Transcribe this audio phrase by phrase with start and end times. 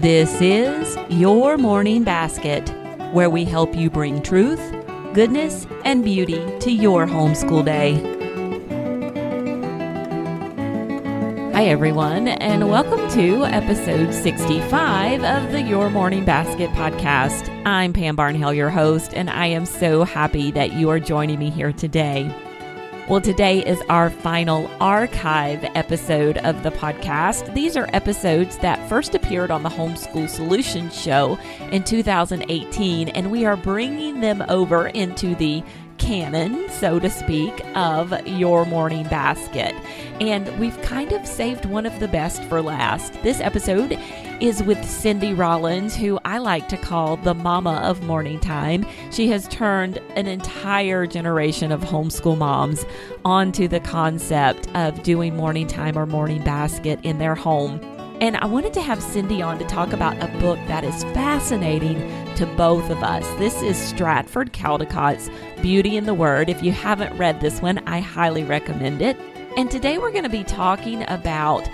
[0.00, 2.68] This is Your Morning Basket,
[3.12, 4.60] where we help you bring truth,
[5.12, 7.94] goodness, and beauty to your homeschool day.
[11.52, 17.48] Hi, everyone, and welcome to episode 65 of the Your Morning Basket podcast.
[17.66, 21.50] I'm Pam Barnhill, your host, and I am so happy that you are joining me
[21.50, 22.32] here today.
[23.08, 27.54] Well, today is our final archive episode of the podcast.
[27.54, 31.38] These are episodes that first appeared on the Homeschool Solutions show
[31.72, 35.62] in 2018, and we are bringing them over into the
[35.96, 39.74] canon, so to speak, of your morning basket.
[40.20, 43.14] And we've kind of saved one of the best for last.
[43.22, 43.98] This episode
[44.40, 48.86] is with Cindy Rollins, who I like to call the mama of morning time.
[49.10, 52.84] She has turned an entire generation of homeschool moms
[53.24, 57.80] onto the concept of doing morning time or morning basket in their home.
[58.20, 61.98] And I wanted to have Cindy on to talk about a book that is fascinating
[62.36, 63.24] to both of us.
[63.38, 65.30] This is Stratford Caldecott's
[65.62, 66.48] Beauty in the Word.
[66.48, 69.16] If you haven't read this one, I highly recommend it.
[69.56, 71.68] And today we're going to be talking about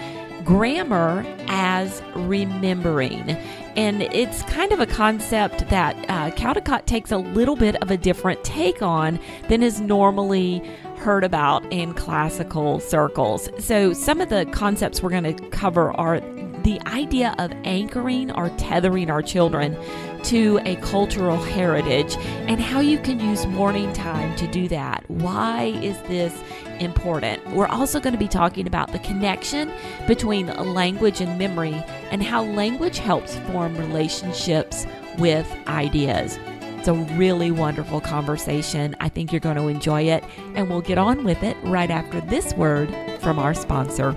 [0.45, 3.31] grammar as remembering.
[3.77, 7.97] And it's kind of a concept that uh, Caldecott takes a little bit of a
[7.97, 10.59] different take on than is normally
[10.97, 13.49] heard about in classical circles.
[13.59, 16.21] So, some of the concepts we're going to cover are
[16.65, 19.77] the idea of anchoring or tethering our children
[20.25, 22.17] to a cultural heritage
[22.49, 25.05] and how you can use morning time to do that.
[25.09, 26.33] Why is this
[26.81, 27.47] important?
[27.51, 29.73] We're also going to be talking about the connection
[30.07, 31.75] between language and memory
[32.11, 34.87] and how language helps form relationships
[35.19, 36.39] with ideas.
[36.79, 38.95] It's a really wonderful conversation.
[39.01, 40.23] I think you're going to enjoy it,
[40.55, 44.13] and we'll get on with it right after this word from our sponsor.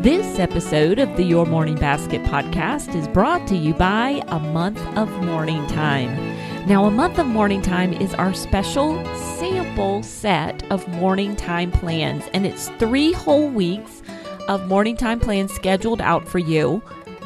[0.00, 4.78] This episode of the Your Morning Basket podcast is brought to you by A Month
[4.98, 6.14] of Morning Time.
[6.66, 9.02] Now, A Month of Morning Time is our special
[9.74, 14.04] sample set of morning time plans, and it's three whole weeks
[14.46, 16.80] of morning time plans scheduled out for you.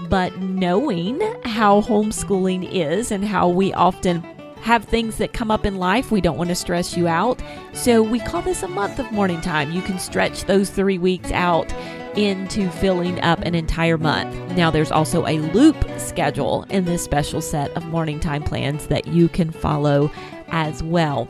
[0.09, 4.22] But knowing how homeschooling is and how we often
[4.62, 7.38] have things that come up in life, we don't want to stress you out.
[7.75, 9.70] So we call this a month of morning time.
[9.70, 11.70] You can stretch those three weeks out
[12.16, 14.34] into filling up an entire month.
[14.56, 19.06] Now, there's also a loop schedule in this special set of morning time plans that
[19.06, 20.10] you can follow
[20.48, 21.28] as well.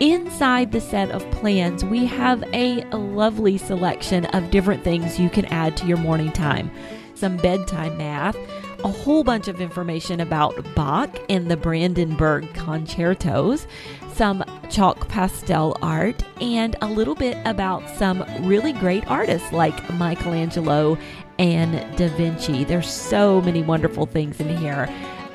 [0.00, 5.44] Inside the set of plans, we have a lovely selection of different things you can
[5.46, 6.70] add to your morning time.
[7.14, 8.36] Some bedtime math,
[8.84, 13.66] a whole bunch of information about Bach and the Brandenburg concertos,
[14.12, 20.96] some chalk pastel art, and a little bit about some really great artists like Michelangelo
[21.40, 22.62] and Da Vinci.
[22.62, 24.88] There's so many wonderful things in here.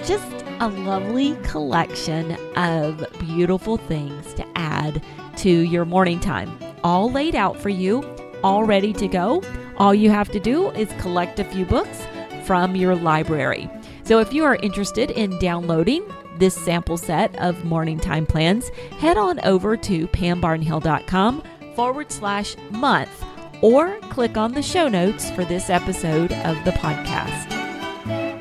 [0.05, 5.01] Just a lovely collection of beautiful things to add
[5.37, 6.57] to your morning time.
[6.83, 8.03] All laid out for you,
[8.43, 9.41] all ready to go.
[9.77, 12.05] All you have to do is collect a few books
[12.45, 13.69] from your library.
[14.03, 16.05] So if you are interested in downloading
[16.37, 18.69] this sample set of morning time plans,
[18.99, 21.43] head on over to pambarnhill.com
[21.75, 23.23] forward slash month
[23.61, 27.51] or click on the show notes for this episode of the podcast.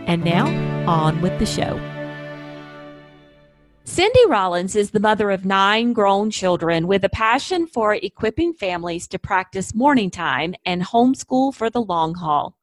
[0.08, 1.80] And now, on with the show.
[3.84, 9.08] Cindy Rollins is the mother of nine grown children with a passion for equipping families
[9.08, 12.56] to practice morning time and homeschool for the long haul.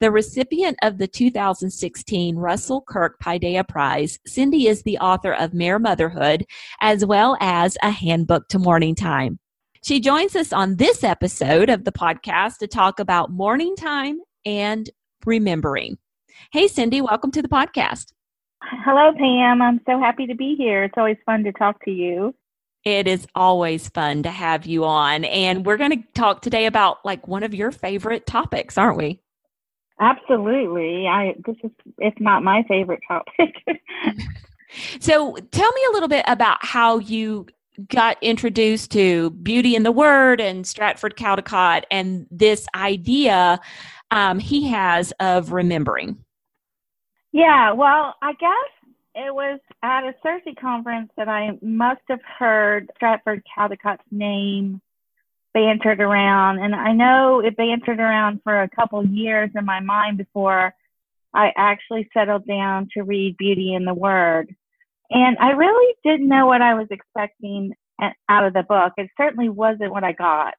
[0.00, 5.78] The recipient of the 2016 Russell Kirk Paideia Prize, Cindy is the author of Mere
[5.78, 6.46] Motherhood
[6.80, 9.38] as well as A Handbook to Morning Time.
[9.84, 14.88] She joins us on this episode of the podcast to talk about morning time and
[15.24, 15.98] remembering.
[16.50, 18.12] Hey, Cindy, welcome to the podcast.
[18.62, 19.62] Hello, Pam.
[19.62, 20.84] I'm so happy to be here.
[20.84, 22.34] It's always fun to talk to you.
[22.84, 25.24] It is always fun to have you on.
[25.24, 29.20] And we're going to talk today about like one of your favorite topics, aren't we?
[30.00, 31.06] Absolutely.
[31.06, 33.54] I this is if not my favorite topic.
[35.00, 37.46] so tell me a little bit about how you
[37.88, 43.60] got introduced to Beauty in the Word and Stratford Caldecott and this idea
[44.10, 46.18] um, he has of remembering.
[47.32, 52.90] Yeah, well, I guess it was at a CiRCE conference that I must have heard
[52.96, 54.80] Stratford Caldecott's name
[55.54, 56.58] bantered around.
[56.60, 60.74] And I know it bantered around for a couple years in my mind before
[61.34, 64.54] I actually settled down to read Beauty in the Word.
[65.10, 67.72] And I really didn't know what I was expecting
[68.28, 68.92] out of the book.
[68.96, 70.54] It certainly wasn't what I got.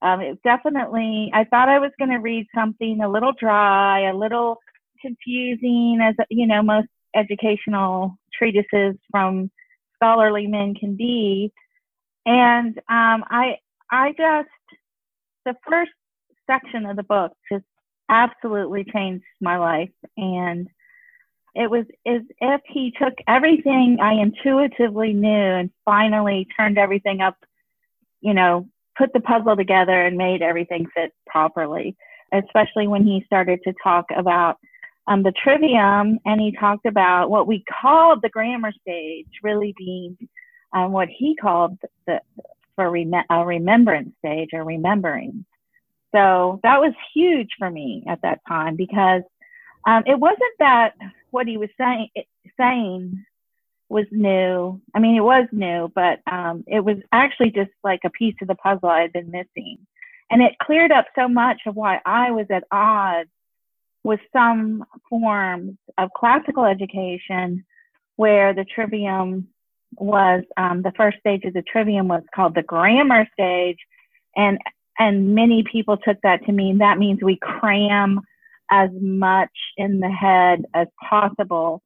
[0.00, 4.14] Um, it definitely, I thought I was going to read something a little dry, a
[4.16, 4.58] little
[5.00, 9.50] confusing, as you know, most educational treatises from
[9.96, 11.52] scholarly men can be.
[12.26, 13.58] And um, I,
[13.90, 14.48] I just,
[15.44, 15.92] the first
[16.46, 17.64] section of the book just
[18.08, 19.90] absolutely changed my life.
[20.16, 20.68] And
[21.54, 27.36] it was as if he took everything I intuitively knew and finally turned everything up,
[28.20, 31.96] you know, put the puzzle together and made everything fit properly,
[32.32, 34.58] especially when he started to talk about
[35.08, 40.16] um, the trivium and he talked about what we called the grammar stage really being
[40.74, 42.20] um, what he called the,
[42.76, 45.46] for rem- a remembrance stage or remembering.
[46.14, 49.22] So that was huge for me at that time because
[49.86, 50.94] um, it wasn't that
[51.30, 52.08] what he was saying
[52.58, 53.24] saying
[53.88, 54.78] was new.
[54.94, 58.48] I mean, it was new, but um, it was actually just like a piece of
[58.48, 59.78] the puzzle I had been missing,
[60.30, 63.30] and it cleared up so much of why I was at odds
[64.08, 67.62] with some forms of classical education,
[68.16, 69.48] where the trivium
[69.98, 73.76] was um, the first stage of the trivium was called the grammar stage,
[74.34, 74.56] and
[74.98, 78.20] and many people took that to mean that means we cram
[78.70, 81.82] as much in the head as possible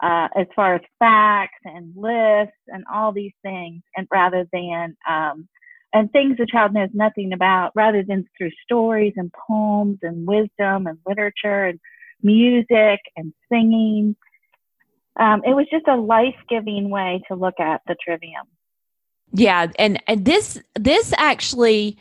[0.00, 5.48] uh, as far as facts and lists and all these things, and rather than um,
[5.92, 10.86] and things the child knows nothing about, rather than through stories and poems and wisdom
[10.86, 11.80] and literature and
[12.22, 14.16] music and singing.
[15.18, 18.46] Um, it was just a life-giving way to look at the trivium.
[19.32, 21.98] Yeah, and and this this actually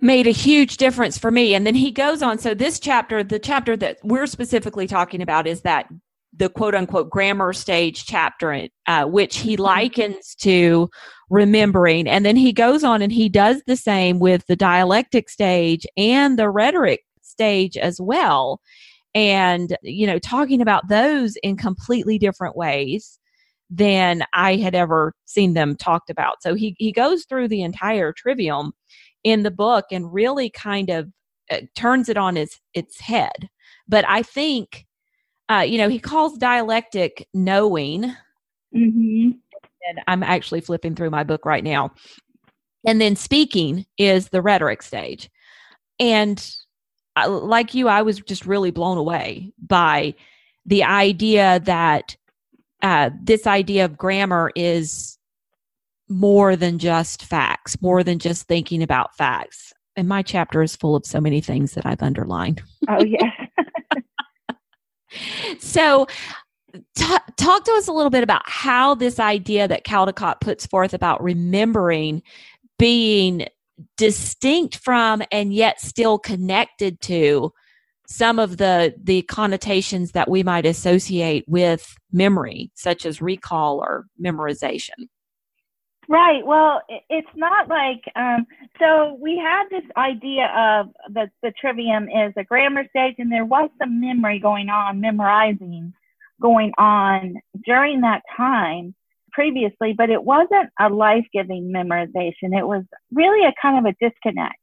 [0.00, 1.54] made a huge difference for me.
[1.54, 2.38] And then he goes on.
[2.38, 5.88] So, this chapter, the chapter that we're specifically talking about is that
[6.36, 9.62] the quote unquote grammar stage chapter, uh, which he mm-hmm.
[9.62, 10.88] likens to
[11.30, 12.08] remembering.
[12.08, 16.38] And then he goes on and he does the same with the dialectic stage and
[16.38, 18.60] the rhetoric stage as well.
[19.14, 23.18] And, you know, talking about those in completely different ways
[23.70, 26.42] than I had ever seen them talked about.
[26.42, 28.72] So he, he goes through the entire trivium
[29.22, 31.08] in the book and really kind of
[31.50, 33.48] uh, turns it on its its head.
[33.88, 34.86] But I think,
[35.50, 38.02] uh, you know, he calls dialectic knowing.
[38.74, 39.30] Mm-hmm.
[39.86, 41.92] And I'm actually flipping through my book right now.
[42.86, 45.30] And then speaking is the rhetoric stage.
[46.00, 46.44] And
[47.16, 50.14] I, like you, I was just really blown away by
[50.66, 52.16] the idea that
[52.82, 55.18] uh, this idea of grammar is
[56.08, 59.72] more than just facts, more than just thinking about facts.
[59.96, 62.62] And my chapter is full of so many things that I've underlined.
[62.88, 63.30] Oh, yeah.
[65.58, 66.06] so,
[66.94, 70.94] t- talk to us a little bit about how this idea that Caldecott puts forth
[70.94, 72.22] about remembering
[72.78, 73.46] being
[73.96, 77.52] distinct from and yet still connected to
[78.06, 84.06] some of the the connotations that we might associate with memory such as recall or
[84.22, 85.08] memorization
[86.08, 86.44] Right.
[86.44, 88.46] Well, it's not like um,
[88.78, 89.16] so.
[89.20, 93.70] We had this idea of that the trivium is a grammar stage, and there was
[93.78, 95.94] some memory going on, memorizing
[96.42, 98.94] going on during that time
[99.32, 102.56] previously, but it wasn't a life-giving memorization.
[102.56, 104.56] It was really a kind of a disconnect.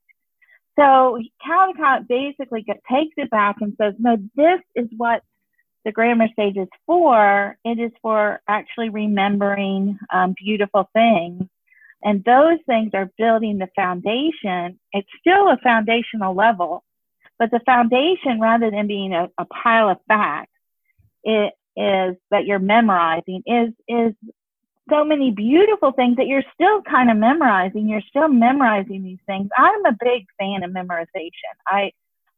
[0.79, 5.23] So Caldecott basically takes it back and says, "No, this is what
[5.85, 11.43] the grammar stage is for, it is for actually remembering um, beautiful things.
[12.03, 14.79] And those things are building the foundation.
[14.91, 16.83] It's still a foundational level,
[17.37, 20.51] but the foundation, rather than being a, a pile of facts,
[21.23, 24.13] it is that you're memorizing is is
[24.89, 27.87] so many beautiful things that you're still kind of memorizing.
[27.87, 29.49] You're still memorizing these things.
[29.57, 31.53] I'm a big fan of memorization.
[31.65, 31.91] I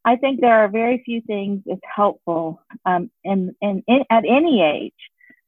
[0.04, 4.62] I think there are very few things as helpful um, in, in, in, at any
[4.62, 4.92] age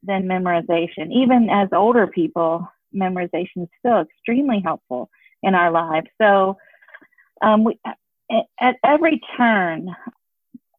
[0.03, 1.13] than memorization.
[1.13, 5.11] Even as older people, memorization is still extremely helpful
[5.43, 6.07] in our lives.
[6.21, 6.57] So,
[7.43, 7.79] um, we,
[8.61, 9.95] at every turn,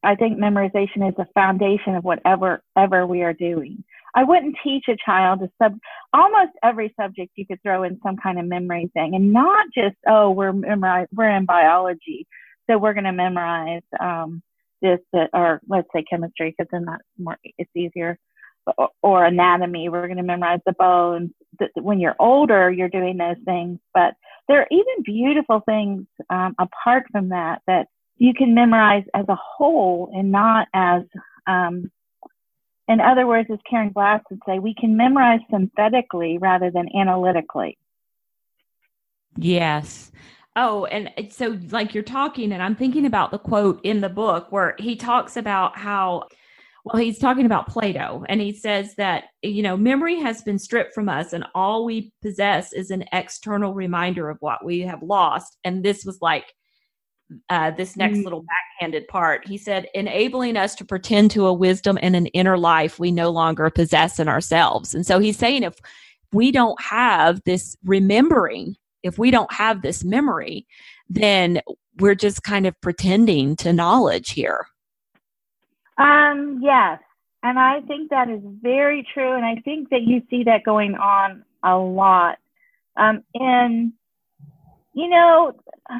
[0.04, 3.84] I think memorization is the foundation of whatever ever we are doing.
[4.16, 5.78] I wouldn't teach a child a sub
[6.14, 9.96] almost every subject you could throw in some kind of memory thing, and not just
[10.08, 12.28] oh we're memorize we're in biology
[12.68, 14.42] so we're going to memorize um,
[14.82, 15.00] this,
[15.34, 18.20] or let's say chemistry, because then that's more, it's easier.
[19.02, 21.32] Or, anatomy, we're going to memorize the bones.
[21.76, 24.14] When you're older, you're doing those things, but
[24.48, 29.36] there are even beautiful things um, apart from that that you can memorize as a
[29.36, 31.04] whole and not as
[31.46, 31.92] um,
[32.88, 37.78] in other words, as Karen Glass would say, we can memorize synthetically rather than analytically.
[39.38, 40.12] Yes.
[40.60, 44.52] Oh, and so like you're talking, and I'm thinking about the quote in the book
[44.52, 46.24] where he talks about how,
[46.84, 50.96] well, he's talking about Plato, and he says that, you know, memory has been stripped
[50.96, 55.58] from us, and all we possess is an external reminder of what we have lost.
[55.64, 56.52] And this was like
[57.50, 58.24] uh, this next mm.
[58.24, 58.44] little
[58.80, 59.48] backhanded part.
[59.48, 63.30] He said, enabling us to pretend to a wisdom and an inner life we no
[63.30, 64.96] longer possess in ourselves.
[64.96, 65.76] And so he's saying if
[66.34, 70.68] we don't have this remembering if we don't have this memory,
[71.10, 71.62] then
[72.00, 74.68] we're just kind of pretending to knowledge here.
[75.98, 77.00] Um, yes.
[77.44, 79.36] And I think that is very true.
[79.36, 82.38] And I think that you see that going on a lot.
[82.96, 83.94] Um, in,
[84.94, 85.54] you know,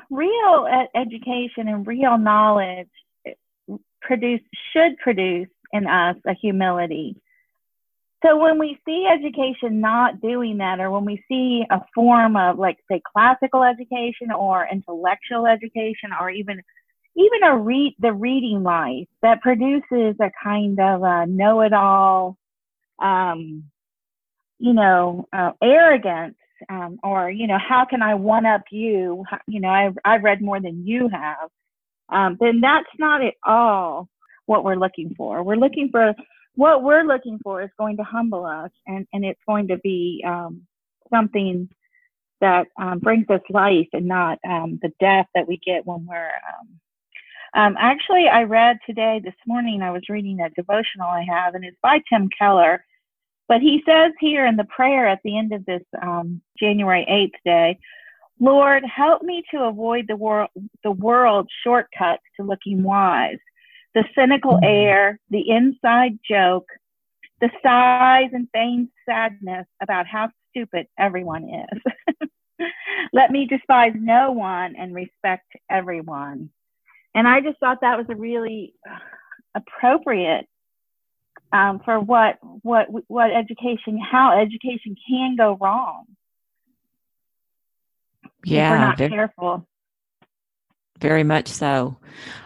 [0.10, 2.90] real ed- education and real knowledge
[4.02, 4.42] produce,
[4.74, 7.16] should produce in us a humility.
[8.26, 12.58] So when we see education not doing that, or when we see a form of
[12.58, 16.62] like say classical education or intellectual education, or even
[17.16, 22.38] even a read the reading life that produces a kind of a know-it-all,
[23.00, 23.64] um,
[24.60, 26.38] you know, uh, arrogance,
[26.70, 29.24] um, or you know, how can I one up you?
[29.48, 31.50] You know, I've I've read more than you have.
[32.10, 34.10] Um, then that's not at all
[34.48, 35.44] what we're looking for.
[35.44, 36.16] We're looking for
[36.58, 40.24] what we're looking for is going to humble us and, and it's going to be
[40.28, 40.64] um,
[41.14, 41.70] something
[42.42, 46.32] that um, brings us life and not um, the death that we get when we're
[46.60, 46.80] um,
[47.54, 51.64] um, actually i read today this morning i was reading a devotional i have and
[51.64, 52.84] it's by tim keller
[53.48, 57.40] but he says here in the prayer at the end of this um, january 8th
[57.46, 57.80] day
[58.40, 60.50] lord help me to avoid the world
[60.84, 63.38] the world's shortcuts to looking wise
[63.98, 64.64] the cynical mm-hmm.
[64.64, 66.68] air, the inside joke,
[67.42, 72.68] the sighs and feigned sadness about how stupid everyone is.
[73.14, 76.52] Let me despise no one and respect everyone.
[77.16, 78.76] And I just thought that was a really
[79.56, 80.48] appropriate
[81.52, 86.06] um, for what what what education, how education can go wrong.
[88.46, 89.68] Yeah, if we're not careful.
[91.00, 91.98] Very much so.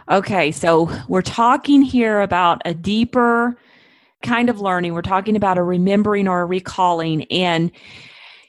[0.09, 3.57] Okay, so we're talking here about a deeper
[4.23, 4.93] kind of learning.
[4.93, 7.23] We're talking about a remembering or a recalling.
[7.31, 7.71] And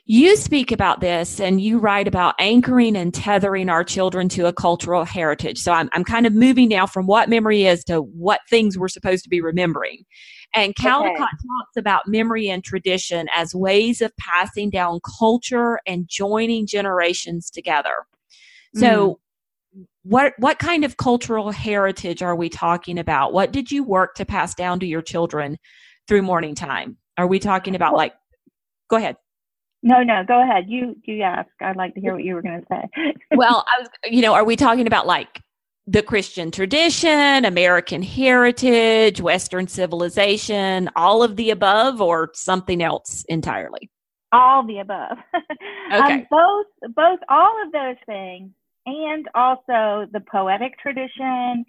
[0.04, 4.52] you speak about this and you write about anchoring and tethering our children to a
[4.52, 5.58] cultural heritage.
[5.58, 8.88] So I'm, I'm kind of moving now from what memory is to what things we're
[8.88, 10.04] supposed to be remembering.
[10.54, 11.18] And Caldecott okay.
[11.18, 17.94] talks about memory and tradition as ways of passing down culture and joining generations together.
[18.74, 19.16] So, mm
[20.04, 23.32] what what kind of cultural heritage are we talking about?
[23.32, 25.58] What did you work to pass down to your children
[26.08, 26.96] through morning time?
[27.18, 28.14] Are we talking about like
[28.92, 29.16] go ahead.
[29.82, 30.66] No, no, go ahead.
[30.68, 31.48] You you ask.
[31.60, 33.14] I'd like to hear what you were going to say.
[33.34, 35.40] well, I was you know, are we talking about like
[35.86, 43.90] the Christian tradition, American heritage, Western civilization, all of the above, or something else entirely?
[44.30, 45.18] All the above.
[45.92, 46.14] okay.
[46.14, 48.50] Um, both, both, all of those things
[48.86, 51.64] and also the poetic tradition.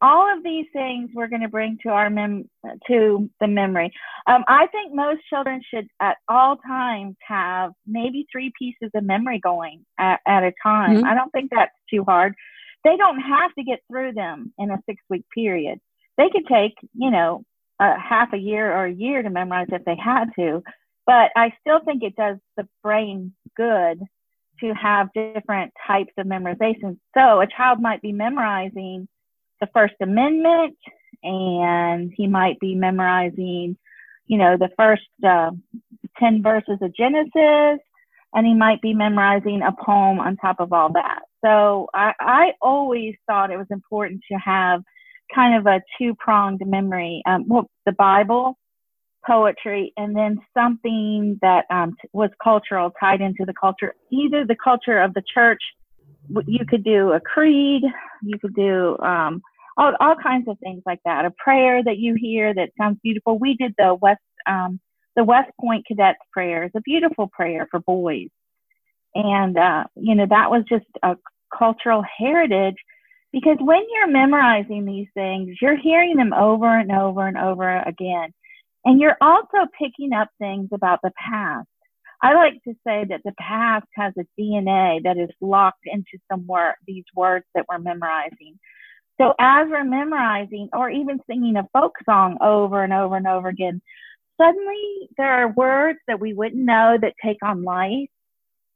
[0.00, 2.50] All of these things we're going to bring to our mem-
[2.88, 3.92] to the memory.
[4.26, 9.38] Um, I think most children should at all times have maybe three pieces of memory
[9.38, 10.96] going at, at a time.
[10.96, 11.06] Mm-hmm.
[11.06, 12.34] I don't think that's too hard.
[12.82, 15.78] They don't have to get through them in a six week period.
[16.18, 17.44] They could take, you know,
[17.78, 20.64] a half a year or a year to memorize if they had to.
[21.06, 24.00] But I still think it does the brain good
[24.62, 26.98] to have different types of memorization.
[27.14, 29.08] So a child might be memorizing
[29.60, 30.76] the First Amendment,
[31.22, 33.76] and he might be memorizing,
[34.26, 35.50] you know, the first uh,
[36.18, 37.80] 10 verses of Genesis,
[38.34, 41.20] and he might be memorizing a poem on top of all that.
[41.44, 44.82] So I, I always thought it was important to have
[45.34, 47.22] kind of a two pronged memory.
[47.26, 48.56] Um, well, the Bible
[49.26, 55.00] poetry and then something that um, was cultural tied into the culture either the culture
[55.00, 55.62] of the church
[56.46, 57.82] you could do a creed
[58.22, 59.42] you could do um,
[59.76, 63.38] all, all kinds of things like that a prayer that you hear that sounds beautiful.
[63.38, 64.80] We did the west um,
[65.16, 66.64] the west point cadets prayer.
[66.64, 68.28] Is a beautiful prayer for boys.
[69.14, 71.16] And uh, you know that was just a
[71.56, 72.76] cultural heritage
[73.32, 78.32] because when you're memorizing these things you're hearing them over and over and over again
[78.84, 81.68] and you're also picking up things about the past.
[82.22, 86.46] I like to say that the past has a DNA that is locked into some
[86.46, 88.58] word, these words that we're memorizing.
[89.20, 93.48] So as we're memorizing or even singing a folk song over and over and over
[93.48, 93.82] again,
[94.40, 98.08] suddenly there are words that we wouldn't know that take on life.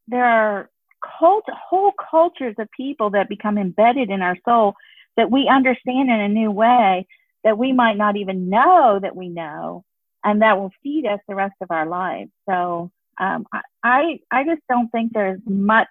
[0.09, 0.71] There are
[1.19, 4.75] cult, whole cultures of people that become embedded in our soul
[5.17, 7.07] that we understand in a new way
[7.45, 9.85] that we might not even know that we know,
[10.27, 12.31] and that will feed us the rest of our lives.
[12.49, 13.47] So um,
[13.83, 15.89] I, I just don't think there's much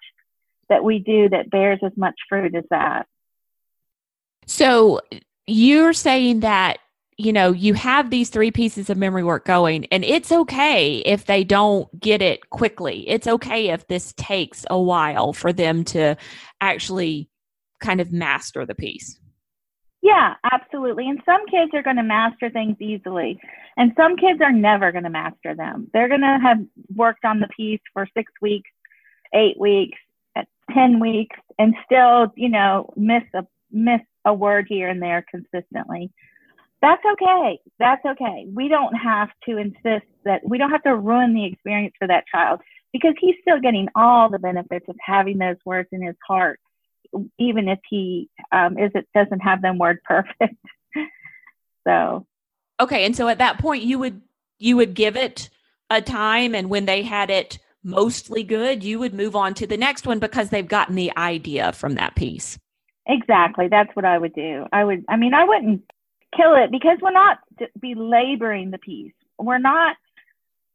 [0.68, 3.06] that we do that bears as much fruit as that.
[4.46, 5.00] So
[5.46, 6.78] you're saying that
[7.16, 11.24] you know you have these three pieces of memory work going and it's okay if
[11.24, 16.14] they don't get it quickly it's okay if this takes a while for them to
[16.60, 17.30] actually
[17.80, 19.18] kind of master the piece
[20.06, 21.08] yeah absolutely.
[21.08, 23.38] And some kids are going to master things easily.
[23.76, 25.90] And some kids are never going to master them.
[25.92, 26.58] They're going to have
[26.94, 28.70] worked on the piece for six weeks
[29.34, 29.98] eight weeks
[30.36, 35.24] uh, 10 weeks and still you know miss a miss a word here and there
[35.30, 36.10] consistently.
[36.82, 37.58] That's okay.
[37.78, 38.46] That's okay.
[38.52, 42.24] We don't have to insist that we don't have to ruin the experience for that
[42.26, 42.60] child
[42.92, 46.60] because he's still getting all the benefits of having those words in his heart,
[47.38, 50.56] even if he um, is it doesn't have them word perfect.
[51.86, 52.26] so,
[52.80, 53.04] okay.
[53.04, 54.20] And so at that point, you would
[54.58, 55.50] you would give it
[55.90, 59.76] a time, and when they had it mostly good, you would move on to the
[59.76, 62.58] next one because they've gotten the idea from that piece.
[63.06, 63.68] Exactly.
[63.68, 64.66] That's what I would do.
[64.72, 65.82] I would, I mean, I wouldn't
[66.36, 67.38] kill it because we're not
[67.80, 69.12] belaboring the piece.
[69.38, 69.96] We're not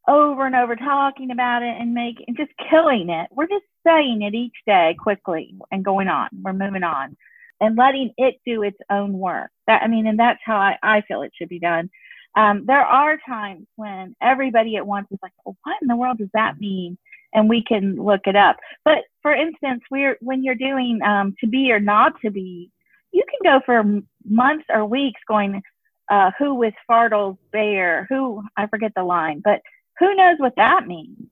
[0.07, 3.29] over and over talking about it and making just killing it.
[3.31, 6.29] We're just saying it each day quickly and going on.
[6.41, 7.15] We're moving on
[7.59, 9.51] and letting it do its own work.
[9.67, 11.89] That I mean, and that's how I, I feel it should be done.
[12.35, 16.17] Um, there are times when everybody at once is like, well, "What in the world
[16.17, 16.97] does that mean?"
[17.33, 18.57] And we can look it up.
[18.83, 22.71] But for instance, we're when you're doing um, to be or not to be,
[23.11, 25.61] you can go for months or weeks going,
[26.09, 29.61] uh, who with Fartle's bear, who, I forget the line, but
[29.99, 31.27] who knows what that means?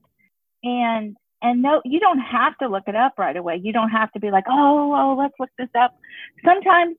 [0.64, 3.62] And, and no, you don't have to look it up right away.
[3.64, 5.96] You don't have to be like, oh, oh, let's look this up.
[6.46, 6.98] Sometimes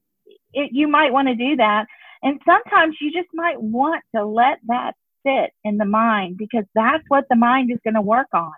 [0.53, 1.87] it, you might want to do that.
[2.23, 7.05] And sometimes you just might want to let that sit in the mind because that's
[7.09, 8.53] what the mind is going to work on.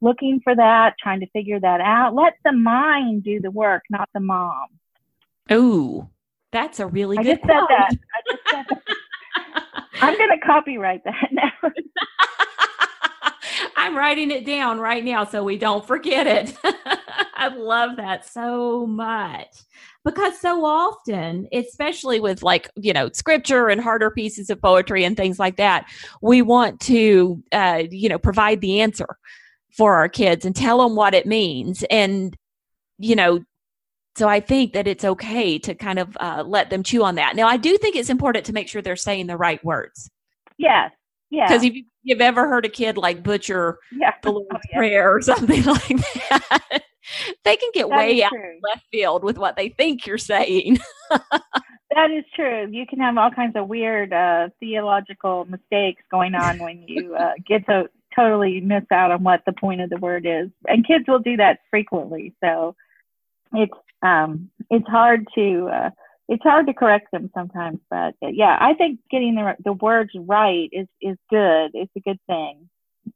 [0.00, 2.14] Looking for that, trying to figure that out.
[2.14, 4.66] Let the mind do the work, not the mom.
[5.50, 6.08] Oh,
[6.52, 7.68] that's a really I good just quote.
[7.68, 7.90] Said that.
[7.90, 8.82] I just said that.
[10.02, 11.52] I'm going to copyright that now.
[13.76, 16.56] I'm writing it down right now so we don't forget it.
[17.34, 19.48] I love that so much
[20.04, 25.16] because so often, especially with like, you know, scripture and harder pieces of poetry and
[25.16, 25.86] things like that,
[26.20, 29.18] we want to, uh, you know, provide the answer
[29.76, 31.84] for our kids and tell them what it means.
[31.90, 32.36] And,
[32.98, 33.44] you know,
[34.16, 37.34] so I think that it's okay to kind of uh, let them chew on that.
[37.34, 40.08] Now, I do think it's important to make sure they're saying the right words.
[40.56, 40.92] Yes.
[41.30, 41.46] Yeah.
[41.48, 44.12] Because if you've ever heard a kid like butcher yeah.
[44.22, 44.78] the Lord's oh, yeah.
[44.78, 46.82] Prayer or something like that,
[47.42, 50.78] they can get that way out left field with what they think you're saying.
[51.10, 52.68] that is true.
[52.70, 57.32] You can have all kinds of weird uh, theological mistakes going on when you uh,
[57.46, 60.48] get to totally miss out on what the point of the word is.
[60.68, 62.34] And kids will do that frequently.
[62.42, 62.76] So
[63.52, 65.90] it's um, it's hard to uh,
[66.28, 67.80] it's hard to correct them sometimes.
[67.90, 71.70] But uh, yeah, I think getting the the words right is is good.
[71.74, 72.68] It's a good thing,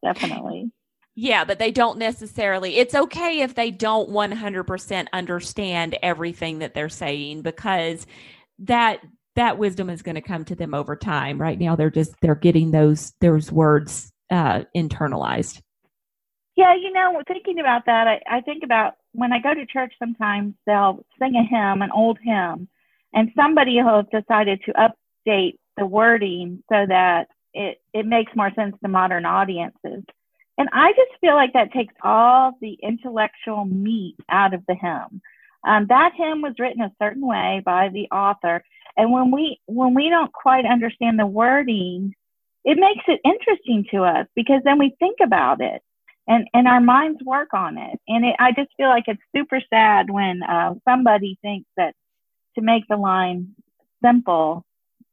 [0.02, 0.70] definitely.
[1.14, 2.76] Yeah, but they don't necessarily.
[2.76, 8.06] It's okay if they don't 100% understand everything that they're saying because
[8.60, 9.00] that
[9.34, 11.40] that wisdom is going to come to them over time.
[11.40, 15.60] Right now they're just they're getting those those words uh internalized.
[16.54, 19.94] Yeah, you know, thinking about that, I, I think about when I go to church,
[19.98, 22.68] sometimes they'll sing a hymn, an old hymn,
[23.12, 28.76] and somebody has decided to update the wording so that it, it makes more sense
[28.82, 30.04] to modern audiences.
[30.58, 35.22] And I just feel like that takes all the intellectual meat out of the hymn.
[35.64, 38.62] Um, that hymn was written a certain way by the author,
[38.96, 42.14] and when we when we don't quite understand the wording,
[42.64, 45.82] it makes it interesting to us because then we think about it
[46.28, 47.98] and and our minds work on it.
[48.06, 51.94] And it, I just feel like it's super sad when uh, somebody thinks that
[52.54, 53.54] to make the line
[54.02, 54.64] simple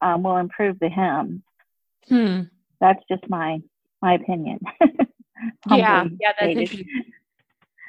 [0.01, 1.43] um, will improve the hymn.
[2.07, 2.41] Hmm.
[2.79, 3.61] That's just my
[4.01, 4.59] my opinion.
[5.69, 6.87] yeah, yeah, that's interesting.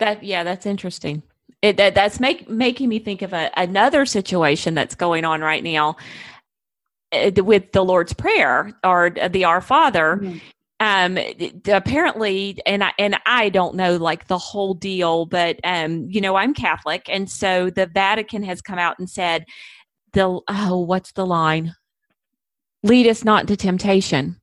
[0.00, 0.22] that.
[0.22, 1.22] Yeah, that's interesting.
[1.62, 5.64] It, that, that's make, making me think of a, another situation that's going on right
[5.64, 5.96] now
[7.12, 10.18] uh, with the Lord's Prayer or the Our Father.
[10.22, 10.38] Mm-hmm
[10.80, 11.18] um
[11.66, 16.36] apparently and I and I don't know like the whole deal but um you know
[16.36, 19.46] I'm Catholic and so the Vatican has come out and said
[20.12, 21.74] the oh what's the line
[22.82, 24.40] lead us not into temptation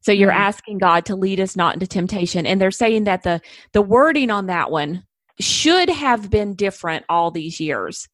[0.00, 0.40] so you're mm-hmm.
[0.40, 3.40] asking God to lead us not into temptation and they're saying that the
[3.72, 5.04] the wording on that one
[5.40, 8.08] should have been different all these years.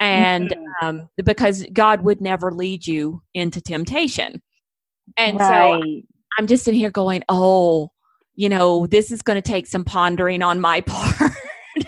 [0.00, 0.66] And Mhm.
[0.82, 4.42] um, because God would never lead you into temptation.
[5.16, 6.04] And so right.
[6.38, 7.90] I'm just in here going, oh,
[8.34, 11.32] you know, this is going to take some pondering on my part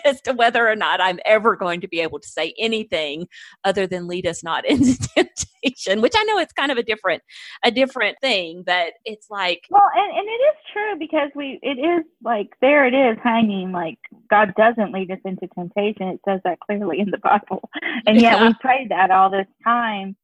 [0.04, 3.26] as to whether or not I'm ever going to be able to say anything
[3.64, 7.22] other than lead us not into temptation, which I know it's kind of a different,
[7.64, 11.78] a different thing, but it's like, Well, and, and it is true because we it
[11.78, 13.98] is like there it is hanging like
[14.30, 16.08] God doesn't lead us into temptation.
[16.08, 17.68] It says that clearly in the Bible,
[18.06, 18.48] and yet Yeah.
[18.48, 20.16] we prayed that all this time.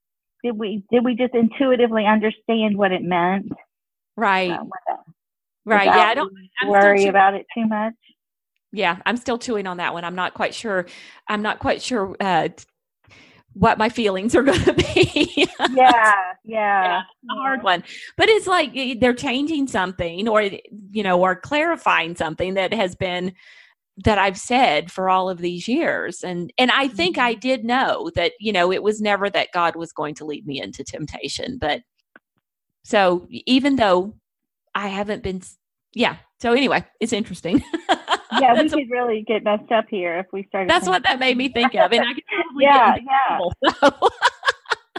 [0.44, 3.52] Did we did we just intuitively understand what it meant?
[4.20, 5.04] Right, without-
[5.64, 5.86] right.
[5.86, 7.94] Yeah, I don't, I'm worry about it too much.
[8.72, 10.04] yeah, I'm still chewing on that one.
[10.04, 10.86] I'm not quite sure.
[11.28, 12.48] I'm not quite sure uh,
[13.54, 15.48] what my feelings are going to be.
[15.74, 17.82] Yeah, yeah, a hard one
[18.16, 23.32] but it's like they're changing something or you know or clarifying something that has been
[24.04, 28.10] that i've said for all of these years and and i think i did know
[28.14, 31.58] that you know it was never that god was going to lead me into temptation
[31.60, 31.82] but
[32.84, 34.14] so even though
[34.74, 35.40] i haven't been
[35.94, 37.62] yeah so anyway it's interesting
[38.38, 38.52] yeah.
[38.52, 40.70] We that's, could really get messed up here if we started.
[40.70, 43.36] that's what that made me think of and i could probably Yeah, get in yeah.
[43.36, 44.08] trouble, so.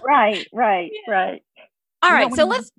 [0.03, 1.41] Right, right, right.
[2.03, 2.71] all right so let's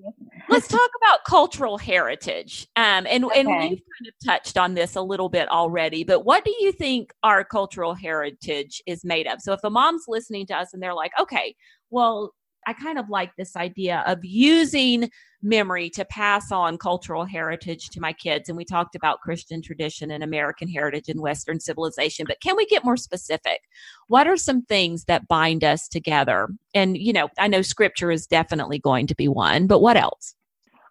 [0.49, 2.67] let's talk about cultural heritage.
[2.77, 3.69] Um, and and Okay.
[3.71, 6.05] we've kind of touched on this a little bit already.
[6.05, 9.41] But what do you think our cultural heritage is made of?
[9.41, 11.55] So if a mom's listening to us and they're like, okay,
[11.91, 12.33] well,
[12.67, 15.11] I kind of like this idea of using
[15.43, 18.49] memory to pass on cultural heritage to my kids.
[18.49, 22.25] And we talked about Christian tradition and American heritage and Western civilization.
[22.27, 23.63] But can we get more specific?
[24.07, 26.49] What are some things that bind us together?
[26.75, 30.35] And, you know, I know scripture is definitely going to be one, but what else?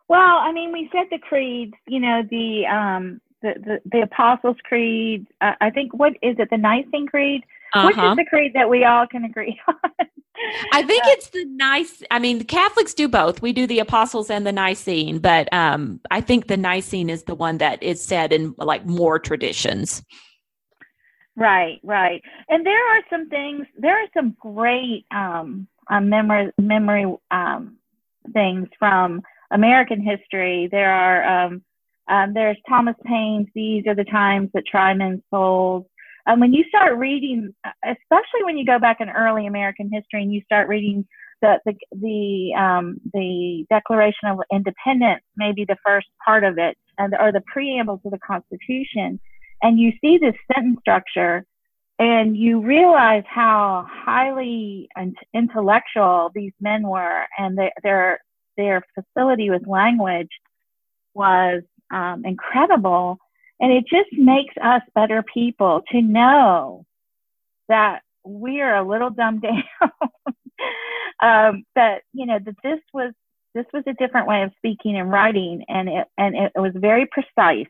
[0.10, 1.73] Well, I mean, we said the creeds.
[1.88, 5.27] You know, the um, the the, the Apostles' Creed.
[5.41, 6.49] Uh, I think what is it?
[6.49, 7.43] The Nicene Creed,
[7.86, 8.12] which Uh-huh.
[8.12, 9.75] is the creed that we all can agree on.
[10.73, 12.01] I think Uh, it's the nice.
[12.10, 13.41] I mean, the Catholics do both.
[13.41, 17.36] We do the Apostles and the Nicene, but um, I think the Nicene is the
[17.36, 20.01] one that is said in like more traditions.
[21.36, 22.21] Right, right.
[22.49, 23.65] And there are some things.
[23.77, 27.77] There are some great um, um, memory memory um,
[28.34, 30.67] things from American history.
[30.71, 31.63] There are um,
[32.12, 35.86] um, there's Thomas Paine's "These Are the Times That Try Men's Souls."
[36.28, 40.32] Um, when you start reading, especially when you go back in early American history and
[40.32, 41.08] you start reading
[41.41, 47.15] the the the um, the Declaration of Independence, maybe the first part of it, and
[47.19, 49.19] or the preamble to the Constitution
[49.62, 51.45] and you see this sentence structure
[52.00, 54.89] and you realize how highly
[55.34, 58.19] intellectual these men were and their their,
[58.58, 60.30] their facility with language
[61.13, 63.17] was um, incredible
[63.60, 66.86] and it just makes us better people to know
[67.67, 69.41] that we are a little dumbed
[69.82, 69.91] down
[71.21, 73.13] um, that you know that this was
[73.54, 77.06] this was a different way of speaking and writing and it and it was very
[77.06, 77.67] precise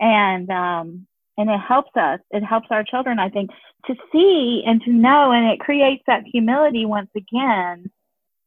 [0.00, 2.20] and um, and it helps us.
[2.30, 3.50] It helps our children, I think,
[3.86, 7.90] to see and to know, and it creates that humility once again.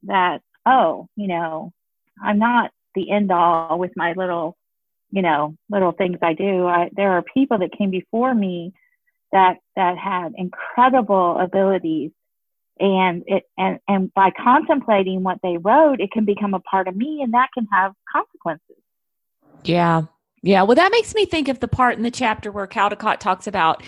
[0.04, 1.74] That oh, you know,
[2.22, 4.58] I'm not the end all with my little,
[5.18, 6.68] you know, little things I do.
[6.68, 8.72] I, there are people that came before me
[9.32, 12.12] that that had incredible abilities
[12.80, 16.96] and it and and by contemplating what they wrote it can become a part of
[16.96, 18.78] me and that can have consequences
[19.64, 20.04] Yeah.
[20.44, 20.62] Yeah.
[20.62, 23.82] Well, that makes me think of the part in the chapter where Caldecott talks about,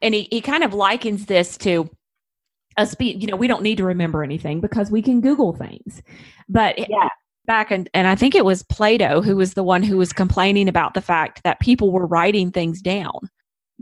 [0.00, 1.90] and he, he kind of likens this to
[2.76, 3.20] a speed.
[3.20, 6.02] You know, we don't need to remember anything because we can Google things.
[6.48, 7.08] But Yeah.
[7.46, 10.68] Back and, and I think it was Plato who was the one who was complaining
[10.68, 13.12] about the fact that people were writing things down.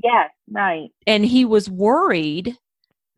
[0.03, 2.57] yes right And he was worried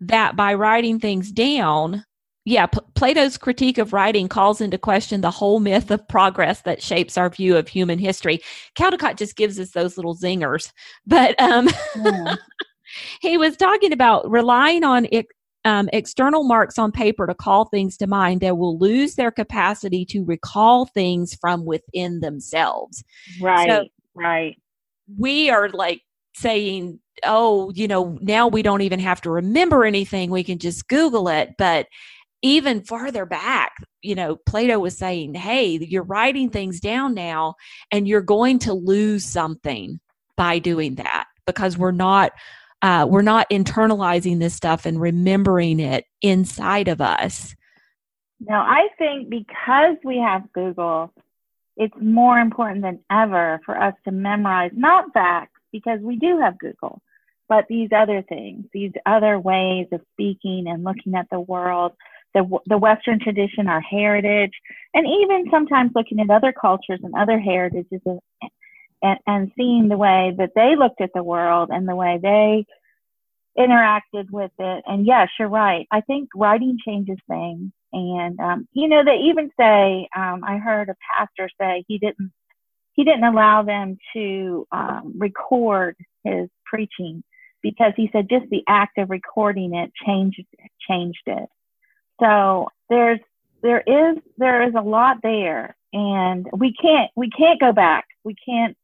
[0.00, 2.04] that by writing things down,
[2.44, 6.82] yeah, P- Plato's critique of writing calls into question the whole myth of progress that
[6.82, 8.40] shapes our view of human history.
[8.78, 10.70] Caldecott just gives us those little zingers.
[11.06, 12.37] But um, Yeah.
[13.20, 15.35] he was talking about relying on ex-
[15.66, 20.05] um, external marks on paper to call things to mind that will lose their capacity
[20.07, 23.02] to recall things from within themselves.
[23.40, 24.57] right right
[25.18, 26.02] We are like
[26.37, 30.31] saying, oh, you know, now we don't even have to remember anything.
[30.31, 31.55] We can just Google it.
[31.59, 31.88] But
[32.42, 37.57] even farther back, you know, Plato was saying, hey, you're writing things down now
[37.90, 39.98] and you're going to lose something
[40.37, 42.33] by doing that because we're not
[42.87, 47.57] uh, we're not internalizing this stuff and remembering it inside of us.
[48.38, 51.12] Now, I think because we have Google,
[51.77, 56.61] it's more important than ever for us to memorize not facts because we do have
[56.61, 57.03] Google,
[57.49, 61.90] but these other things, these other ways of speaking and looking at the world,
[62.35, 64.53] the, the Western tradition, our heritage,
[64.94, 68.01] and even sometimes looking at other cultures and other heritages
[69.03, 72.64] and, and seeing the way that they looked at the world and the way they
[73.59, 74.85] interacted with it.
[74.87, 75.87] And yes, you're right.
[75.90, 77.73] I think writing changes things.
[77.92, 82.33] And, um, you know, they even say, um, I heard a pastor say he didn't,
[82.92, 87.23] he didn't allow them to um, record his preaching
[87.62, 90.45] because he said just the act of recording it changed
[90.88, 91.49] changed it.
[92.21, 93.21] So there's
[93.62, 98.07] there is there is a lot there, and we can't we can't go back.
[98.25, 98.77] We can't,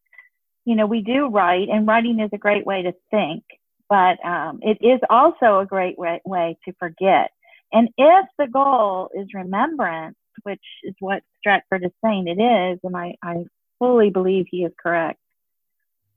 [0.65, 3.45] you know, we do write, and writing is a great way to think
[3.93, 7.31] but um, it is also a great way, way to forget.
[7.75, 12.97] And if the goal is remembrance, which is what Stratford is saying it is, and
[12.97, 13.45] I, I
[13.79, 15.19] fully believe he is correct,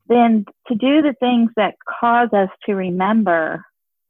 [0.08, 3.66] then to do the things that cause us to remember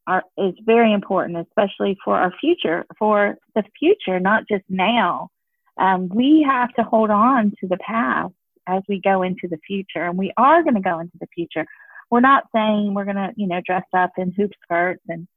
[0.05, 5.29] are, is very important, especially for our future, for the future, not just now.
[5.79, 8.35] Um, we have to hold on to the past
[8.67, 11.65] as we go into the future, and we are going to go into the future
[12.09, 15.27] we're not saying we're going to, you know, dress up in hoop skirts and,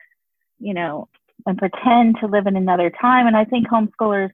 [0.59, 1.09] you know,
[1.47, 3.27] and pretend to live in another time.
[3.27, 4.31] And I think homeschoolers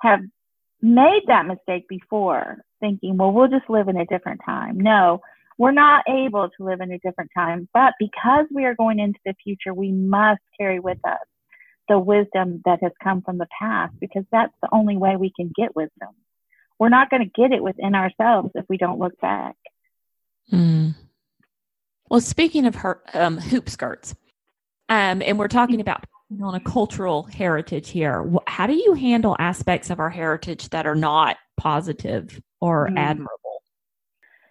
[0.00, 0.20] have
[0.80, 4.78] made that mistake before, thinking, well, we'll just live in a different time.
[4.80, 5.20] No,
[5.58, 7.68] we're not able to live in a different time.
[7.72, 11.20] But because we are going into the future, we must carry with us
[11.88, 15.52] the wisdom that has come from the past because that's the only way we can
[15.54, 16.08] get wisdom.
[16.78, 19.56] We're not going to get it within ourselves if we don't look back.
[20.52, 20.94] Mm.
[22.12, 24.14] Well, speaking of her, um, hoop skirts,
[24.90, 26.04] um, and we're talking about
[26.42, 28.30] on a cultural heritage here.
[28.46, 32.98] How do you handle aspects of our heritage that are not positive or mm.
[32.98, 33.62] admirable?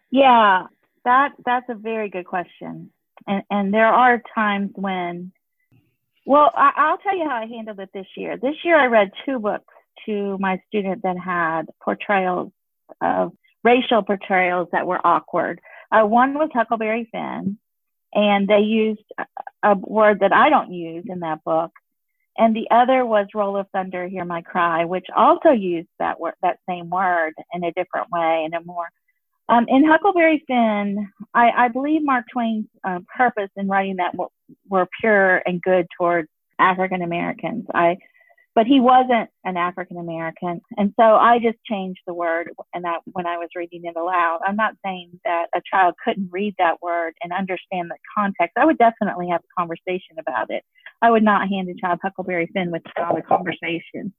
[0.10, 0.66] Yeah,
[1.06, 2.90] that that's a very good question,
[3.28, 5.32] and and there are times when,
[6.26, 8.38] well, I, I'll tell you how I handled it this year.
[8.38, 9.72] This year, I read two books
[10.08, 12.52] to my student that had portrayals
[13.02, 15.62] of racial portrayals that were awkward.
[15.92, 17.58] Uh, one was Huckleberry Finn,
[18.14, 19.04] and they used
[19.64, 21.72] a, word that I don't use in that book.
[22.38, 26.34] And the other was Roll of Thunder, Hear My Cry, which also used that word,
[26.42, 28.88] that same word in a different way and a more.
[29.50, 34.30] Um, in Huckleberry Finn, I, I believe Mark Twain's uh, purpose in writing that were,
[34.70, 37.66] were pure and good towards African Americans.
[37.74, 37.98] I
[38.54, 40.62] but he wasn't an African American.
[40.78, 44.40] And so I just changed the word and that when I was reading it aloud.
[44.46, 48.58] I'm not saying that a child couldn't read that word and understand the context.
[48.58, 50.64] I would definitely have a conversation about it.
[51.02, 54.14] I would not hand a child Huckleberry Finn without a conversation.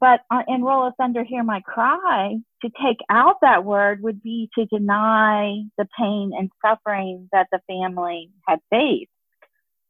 [0.00, 4.22] But uh, in Roll of Thunder, Hear My Cry, to take out that word would
[4.22, 9.10] be to deny the pain and suffering that the family had faced.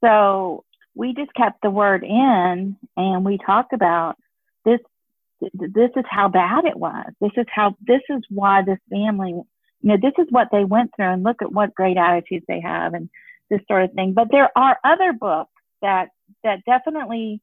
[0.03, 0.65] So
[0.99, 4.17] we just kept the word in and we talked about
[4.65, 4.81] this
[5.55, 7.07] this is how bad it was.
[7.21, 9.45] This is how this is why this family you
[9.83, 12.95] know this is what they went through and look at what great attitudes they have
[12.95, 13.09] and
[13.49, 14.13] this sort of thing.
[14.13, 16.09] But there are other books that
[16.43, 17.41] that definitely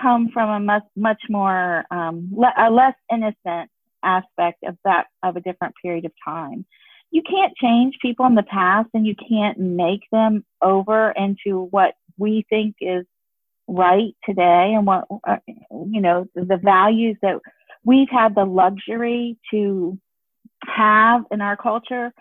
[0.00, 3.70] come from a much much more um, le- a less innocent
[4.02, 6.66] aspect of that of a different period of time.
[7.10, 11.94] You can't change people in the past and you can't make them over into what
[12.18, 13.04] we think is
[13.66, 17.36] right today and what uh, you know the values that
[17.84, 19.98] we've had the luxury to
[20.64, 22.12] have in our culture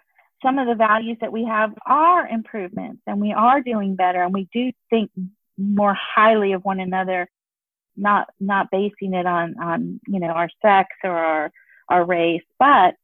[0.44, 4.34] some of the values that we have are improvements and we are doing better and
[4.34, 5.12] we do think
[5.58, 7.28] more highly of one another
[7.98, 11.52] not not basing it on on you know our sex or our
[11.90, 12.44] our race.
[12.58, 12.96] But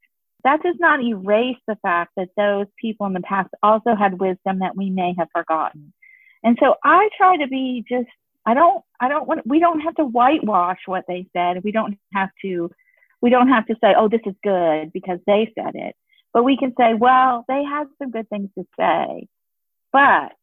[0.43, 4.60] that does not erase the fact that those people in the past also had wisdom
[4.60, 5.91] that we may have forgotten
[6.45, 8.08] and so I try to be just,
[8.45, 11.63] I don't, I don't want, we don't have to whitewash what they said.
[11.63, 12.69] We don't have to,
[13.19, 15.95] we don't have to say, oh, this is good because they said it.
[16.34, 19.27] But we can say, well, they had some good things to say.
[19.91, 20.34] But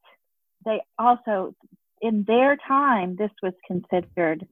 [0.65, 1.55] they also,
[2.01, 4.49] in their time, this was considered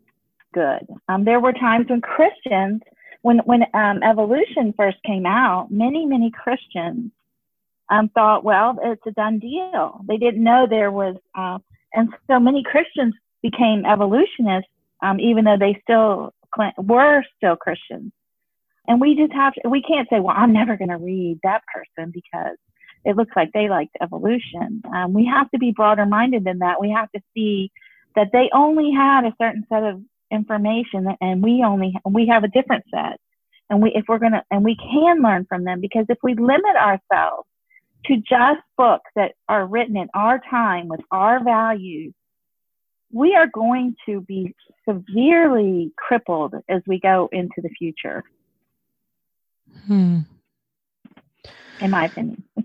[0.54, 0.86] good.
[1.08, 2.82] Um, there were times when Christians,
[3.22, 7.10] when when um, evolution first came out, many many Christians
[7.90, 10.00] um, thought, well, it's a done deal.
[10.06, 11.58] They didn't know there was, uh,
[11.92, 14.70] and so many Christians became evolutionists,
[15.02, 16.32] um, even though they still
[16.78, 18.12] were still Christians.
[18.86, 21.62] And we just have to, we can't say, well, I'm never going to read that
[21.72, 22.56] person because
[23.04, 24.82] it looks like they liked evolution.
[24.94, 26.80] Um, we have to be broader minded than that.
[26.80, 27.70] We have to see
[28.14, 30.00] that they only had a certain set of
[30.30, 33.18] information and we only, we have a different set.
[33.68, 36.34] And we, if we're going to, and we can learn from them because if we
[36.34, 37.46] limit ourselves
[38.06, 42.14] to just books that are written in our time with our values,
[43.12, 44.54] we are going to be
[44.88, 48.24] severely crippled as we go into the future.
[49.86, 50.20] Hmm.
[51.80, 52.44] In my opinion.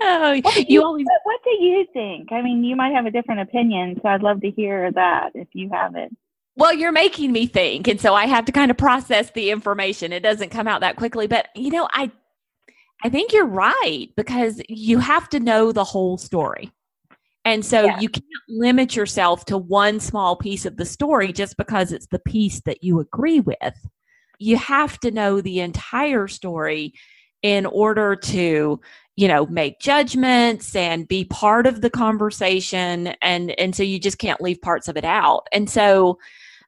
[0.00, 1.06] oh, what you, you always.
[1.24, 2.32] What do you think?
[2.32, 5.48] I mean, you might have a different opinion, so I'd love to hear that if
[5.52, 6.16] you have it.
[6.56, 10.12] Well, you're making me think, and so I have to kind of process the information.
[10.12, 12.10] It doesn't come out that quickly, but you know, I,
[13.04, 16.72] I think you're right because you have to know the whole story.
[17.44, 18.00] And so yeah.
[18.00, 22.18] you can't limit yourself to one small piece of the story just because it's the
[22.18, 23.74] piece that you agree with.
[24.38, 26.94] You have to know the entire story
[27.42, 28.80] in order to
[29.14, 34.18] you know make judgments and be part of the conversation and and so you just
[34.18, 36.18] can't leave parts of it out and so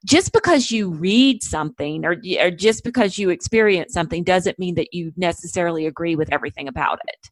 [0.05, 4.93] just because you read something or, or just because you experience something doesn't mean that
[4.93, 7.29] you necessarily agree with everything about it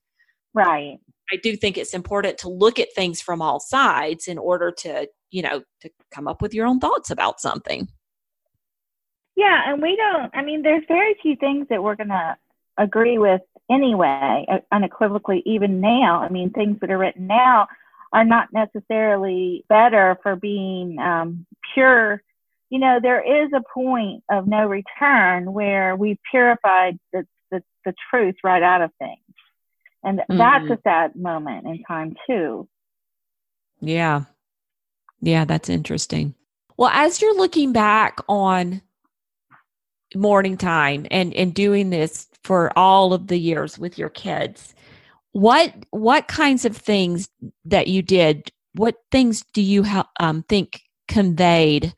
[0.53, 0.97] right
[1.31, 5.07] i do think it's important to look at things from all sides in order to
[5.31, 7.87] you know to come up with your own thoughts about something
[9.35, 12.37] yeah and we don't i mean there's very few things that we're going to
[12.77, 16.21] agree with anyway, uh, unequivocally, even now.
[16.21, 17.67] I mean, things that are written now
[18.13, 22.21] are not necessarily better for being um, pure.
[22.69, 27.93] You know, there is a point of no return where we purified the, the, the
[28.09, 29.19] truth right out of things.
[30.03, 30.37] And mm-hmm.
[30.37, 32.67] that's a sad moment in time, too.
[33.79, 34.23] Yeah.
[35.21, 36.35] Yeah, that's interesting.
[36.77, 38.81] Well, as you're looking back on
[40.15, 44.73] morning time and and doing this for all of the years with your kids
[45.33, 47.27] what what kinds of things
[47.65, 51.93] that you did what things do you ha- um, think conveyed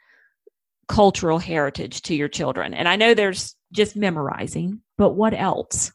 [0.90, 5.92] cultural heritage to your children and i know there's just memorizing but what else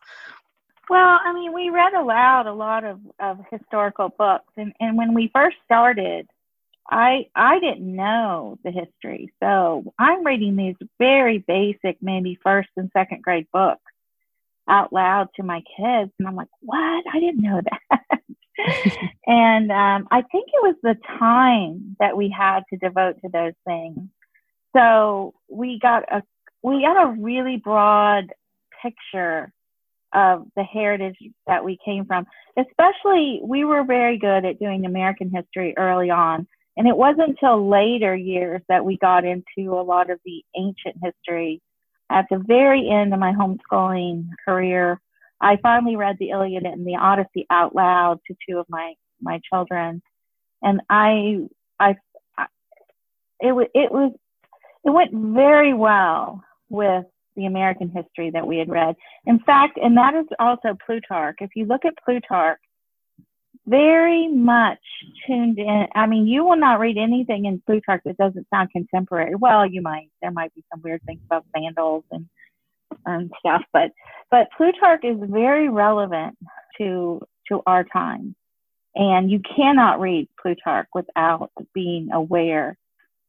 [0.88, 5.12] well i mean we read aloud a lot of, of historical books and, and when
[5.12, 6.26] we first started
[6.88, 12.90] I I didn't know the history, so I'm reading these very basic, maybe first and
[12.92, 13.80] second grade books
[14.68, 17.04] out loud to my kids, and I'm like, "What?
[17.12, 18.20] I didn't know that."
[19.26, 23.54] and um, I think it was the time that we had to devote to those
[23.66, 24.08] things.
[24.74, 26.22] So we got a
[26.62, 28.32] we got a really broad
[28.82, 29.52] picture
[30.12, 32.26] of the heritage that we came from.
[32.56, 37.68] Especially, we were very good at doing American history early on and it wasn't until
[37.68, 41.60] later years that we got into a lot of the ancient history.
[42.10, 45.00] At the very end of my homeschooling career,
[45.40, 49.40] I finally read the Iliad and the Odyssey out loud to two of my my
[49.50, 50.02] children,
[50.62, 51.46] and I
[51.78, 51.96] I,
[52.36, 52.46] I
[53.40, 54.12] it was it was
[54.84, 57.04] it went very well with
[57.36, 58.94] the American history that we had read.
[59.26, 61.36] In fact, and that is also Plutarch.
[61.40, 62.60] If you look at Plutarch,
[63.66, 64.78] very much
[65.26, 65.86] tuned in.
[65.94, 69.34] I mean, you will not read anything in Plutarch that doesn't sound contemporary.
[69.34, 70.10] Well, you might.
[70.20, 72.28] There might be some weird things about vandals and
[73.06, 73.90] and stuff, but
[74.30, 76.36] but Plutarch is very relevant
[76.78, 78.36] to to our time,
[78.94, 82.76] and you cannot read Plutarch without being aware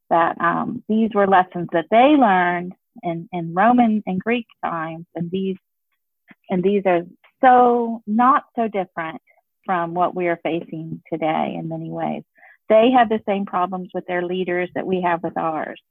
[0.10, 5.30] that um, these were lessons that they learned in in Roman and Greek times, and
[5.32, 5.58] these
[6.50, 7.02] and these are
[7.42, 9.22] so not so different
[9.66, 12.24] from what we are facing today in many ways.
[12.70, 15.82] They have the same problems with their leaders that we have with ours.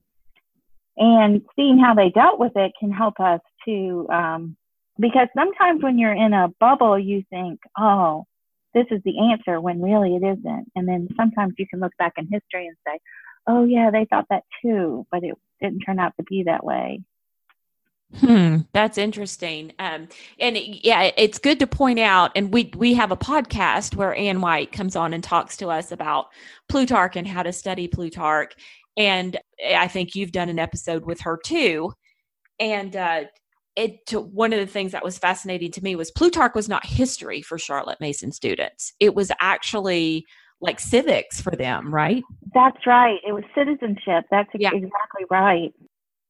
[0.97, 4.57] And seeing how they dealt with it can help us to, um,
[4.99, 8.27] because sometimes when you're in a bubble, you think, oh,
[8.75, 10.73] this is the answer when really it isn't.
[10.77, 12.99] And then sometimes you can look back in history and say,
[13.47, 17.03] oh, yeah, they thought that too, but it didn't turn out to be that way.
[18.21, 19.73] Hmm, that's interesting.
[19.79, 22.31] Um, and it, yeah, it's good to point out.
[22.37, 25.91] And we we have a podcast where Anne White comes on and talks to us
[25.91, 26.27] about
[26.69, 28.55] Plutarch and how to study Plutarch.
[28.97, 29.37] And
[29.75, 31.93] I think you've done an episode with her too.
[32.61, 33.25] And uh,
[33.75, 37.43] it one of the things that was fascinating to me was Plutarch was not history
[37.43, 38.93] for Charlotte Mason students.
[39.01, 40.27] It was actually
[40.65, 42.23] like civics for them, right?
[42.55, 43.19] That's right.
[43.27, 44.25] It was citizenship.
[44.31, 44.71] That's yeah.
[44.73, 45.73] exactly right.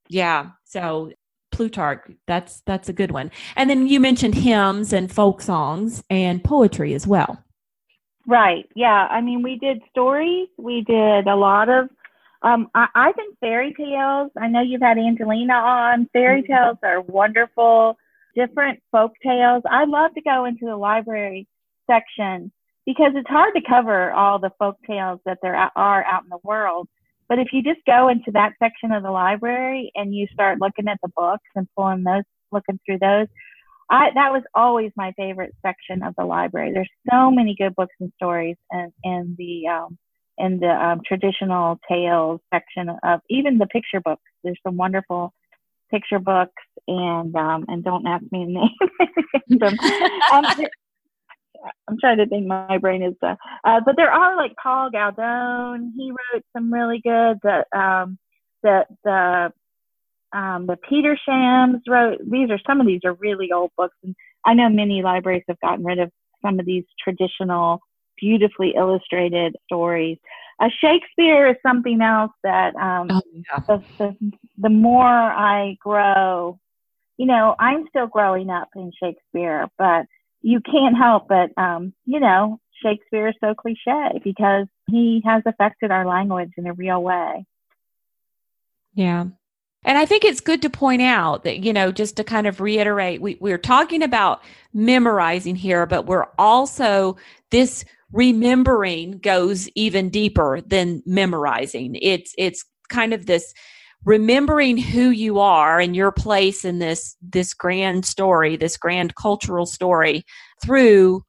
[0.08, 0.50] Yeah.
[0.64, 1.12] So
[1.54, 2.10] Plutarch.
[2.26, 3.30] That's that's a good one.
[3.56, 7.42] And then you mentioned hymns and folk songs and poetry as well.
[8.26, 8.68] Right.
[8.74, 9.06] Yeah.
[9.08, 10.48] I mean, we did stories.
[10.58, 11.88] We did a lot of.
[12.42, 14.30] Um, I, I think fairy tales.
[14.38, 16.08] I know you've had Angelina on.
[16.12, 16.52] Fairy mm-hmm.
[16.52, 17.96] tales are wonderful.
[18.34, 19.62] Different folk tales.
[19.70, 21.46] I love to go into the library
[21.86, 22.50] section
[22.86, 26.38] because it's hard to cover all the folk tales that there are out in the
[26.42, 26.88] world.
[27.28, 30.88] But if you just go into that section of the library and you start looking
[30.88, 32.24] at the books and pulling those
[32.54, 33.26] looking through those.
[33.90, 36.72] I, that was always my favorite section of the library.
[36.72, 39.98] There's so many good books and stories in, in the um,
[40.38, 44.22] in the um, traditional tales section of even the picture books.
[44.42, 45.34] There's some wonderful
[45.90, 49.62] picture books and um, and don't ask me to name
[50.32, 50.44] um,
[51.88, 52.46] I'm trying to think.
[52.46, 55.92] My brain is, uh, uh, but there are like Paul Galdone.
[55.96, 57.38] He wrote some really good.
[57.42, 58.18] The um,
[58.62, 59.52] the the
[60.36, 62.18] um, the Petershams wrote.
[62.28, 65.60] These are some of these are really old books, and I know many libraries have
[65.60, 66.10] gotten rid of
[66.42, 67.80] some of these traditional,
[68.18, 70.18] beautifully illustrated stories.
[70.60, 73.60] Uh, Shakespeare is something else that um, oh, yeah.
[73.66, 76.58] the, the, the more I grow,
[77.16, 80.06] you know, I'm still growing up in Shakespeare, but
[80.44, 85.90] you can't help but, um, you know, Shakespeare is so cliche because he has affected
[85.90, 87.46] our language in a real way.
[88.92, 89.24] Yeah.
[89.86, 92.60] And I think it's good to point out that, you know, just to kind of
[92.60, 94.42] reiterate, we, we're talking about
[94.74, 97.16] memorizing here, but we're also,
[97.50, 101.96] this remembering goes even deeper than memorizing.
[102.00, 103.54] It's, it's kind of this
[104.04, 109.66] remembering who you are and your place in this, this grand story, this grand cultural
[109.66, 110.24] story
[110.62, 111.22] through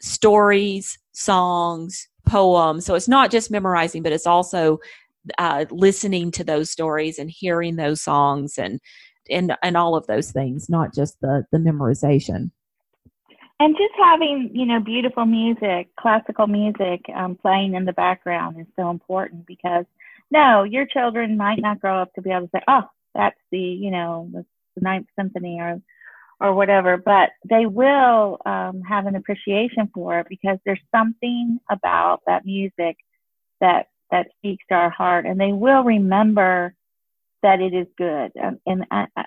[0.00, 2.84] stories, songs, poems.
[2.84, 4.78] So it's not just memorizing, but it's also
[5.38, 8.80] uh, listening to those stories and hearing those songs and
[9.28, 12.50] and and all of those things, not just the the memorization.
[13.58, 18.66] And just having you know beautiful music, classical music um, playing in the background is
[18.76, 19.84] so important because
[20.30, 22.82] no, your children might not grow up to be able to say, oh,
[23.14, 25.80] that's the you know the, the Ninth Symphony or
[26.38, 32.20] or whatever, but they will um, have an appreciation for it because there's something about
[32.26, 32.96] that music
[33.60, 36.74] that that speaks to our heart, and they will remember
[37.42, 38.32] that it is good.
[38.34, 39.24] And, and I, I,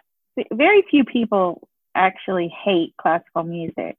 [0.51, 3.97] very few people actually hate classical music.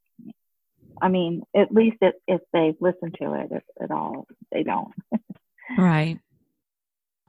[1.02, 4.92] I mean, at least if, if they listen to it at all, they don't.
[5.78, 6.18] right.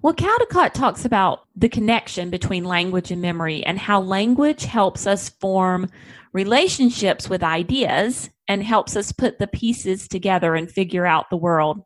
[0.02, 5.30] Well, Caldecott talks about the connection between language and memory and how language helps us
[5.30, 5.89] form
[6.34, 11.84] relationships with ideas and helps us put the pieces together and figure out the world.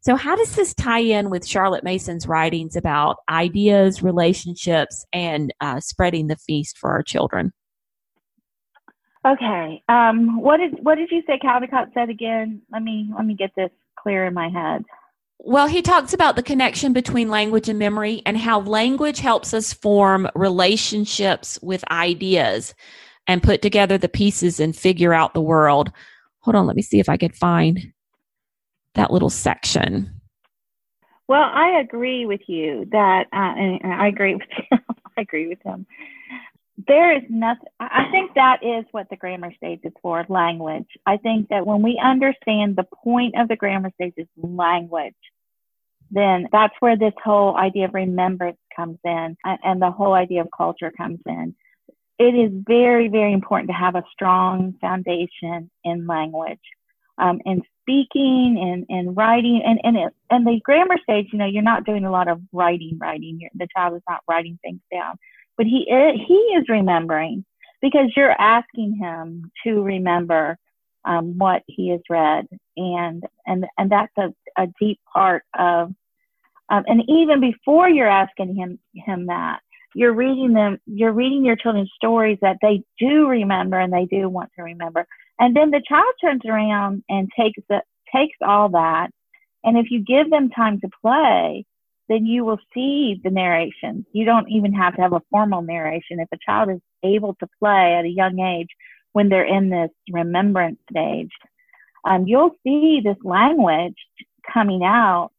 [0.00, 5.80] So, how does this tie in with Charlotte Mason's writings about ideas, relationships, and uh,
[5.80, 7.52] spreading the feast for our children?
[9.26, 9.82] Okay.
[9.88, 12.62] Um, what did what did you say Caldecott said again?
[12.70, 14.84] Let me let me get this clear in my head.
[15.38, 19.72] Well, he talks about the connection between language and memory and how language helps us
[19.72, 22.74] form relationships with ideas
[23.26, 25.92] and put together the pieces and figure out the world.
[26.40, 27.92] Hold on, let me see if I could find
[28.94, 30.20] that little section.
[31.28, 34.78] Well, I agree with you that, uh, and I agree with him.
[35.16, 35.86] I agree with him.
[36.86, 40.88] There is nothing, I think that is what the grammar stage is for language.
[41.06, 45.14] I think that when we understand the point of the grammar stage is language,
[46.10, 50.48] then that's where this whole idea of remembrance comes in and the whole idea of
[50.56, 51.54] culture comes in.
[52.18, 56.60] It is very, very important to have a strong foundation in language
[57.18, 61.46] um, in speaking and, and writing and and it, and the grammar stage you know
[61.46, 64.80] you're not doing a lot of writing writing you're, the child is not writing things
[64.92, 65.16] down
[65.56, 67.44] but he is, he is remembering
[67.82, 70.58] because you're asking him to remember
[71.04, 72.46] um, what he has read
[72.76, 75.92] and and and that's a, a deep part of
[76.68, 79.60] um, and even before you're asking him him that
[79.94, 84.28] you're reading them you're reading your children stories that they do remember and they do
[84.28, 85.06] want to remember
[85.38, 87.82] and then the child turns around and takes the,
[88.14, 89.10] takes all that.
[89.64, 91.66] And if you give them time to play,
[92.08, 94.06] then you will see the narration.
[94.12, 96.20] You don't even have to have a formal narration.
[96.20, 98.68] If a child is able to play at a young age
[99.12, 101.30] when they're in this remembrance stage,
[102.04, 103.96] um, you'll see this language
[104.52, 105.30] coming out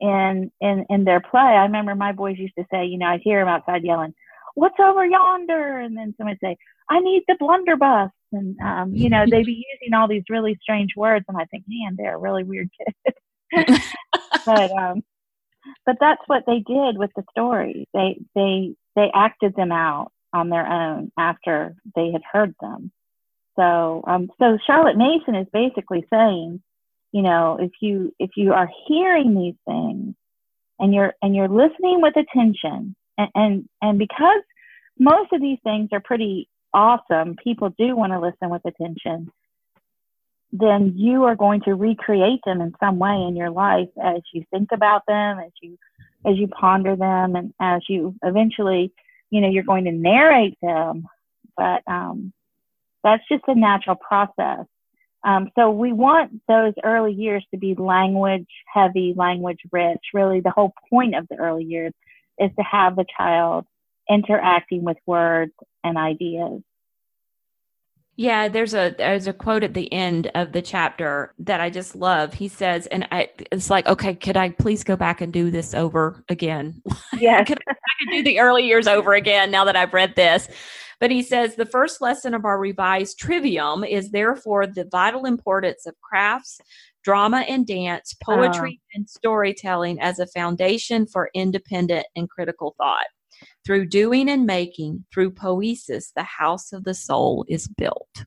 [0.00, 1.40] in, in, in their play.
[1.40, 4.14] I remember my boys used to say, you know, I'd hear them outside yelling,
[4.54, 5.78] what's over yonder?
[5.78, 6.56] And then someone would say,
[6.90, 10.90] I need the blunderbuss and um, you know they'd be using all these really strange
[10.96, 13.18] words and i think man they're really weird kids.
[14.46, 15.02] but um
[15.86, 20.48] but that's what they did with the stories they they they acted them out on
[20.48, 22.90] their own after they had heard them.
[23.56, 26.62] So um so charlotte mason is basically saying
[27.12, 30.14] you know if you if you are hearing these things
[30.78, 34.42] and you're and you're listening with attention and and, and because
[34.98, 39.30] most of these things are pretty awesome, people do want to listen with attention,
[40.52, 44.44] then you are going to recreate them in some way in your life as you
[44.50, 45.78] think about them, as you
[46.26, 48.92] as you ponder them, and as you eventually,
[49.30, 51.06] you know, you're going to narrate them
[51.58, 52.32] but um,
[53.02, 54.64] that's just a natural process.
[55.24, 59.98] Um, so we want those early years to be language heavy, language rich.
[60.14, 61.92] Really, the whole point of the early years
[62.38, 63.66] is to have the child
[64.08, 66.62] interacting with words and ideas.
[68.18, 71.94] Yeah, there's a there's a quote at the end of the chapter that I just
[71.94, 72.34] love.
[72.34, 75.72] He says, and I, it's like, okay, could I please go back and do this
[75.72, 76.82] over again?
[77.20, 80.16] Yeah, could I, I could do the early years over again now that I've read
[80.16, 80.48] this.
[81.00, 85.86] But he says the first lesson of our revised trivium is therefore the vital importance
[85.86, 86.60] of crafts,
[87.04, 88.36] drama and dance, uh-huh.
[88.36, 88.88] poetry oh.
[88.94, 93.06] and storytelling as a foundation for independent and critical thought.
[93.68, 98.24] Through doing and making, through poesis, the house of the soul is built.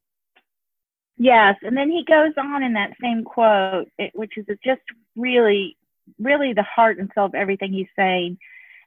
[1.18, 4.82] Yes, and then he goes on in that same quote, which is just
[5.16, 5.78] really,
[6.20, 8.38] really the heart and soul of everything he's saying.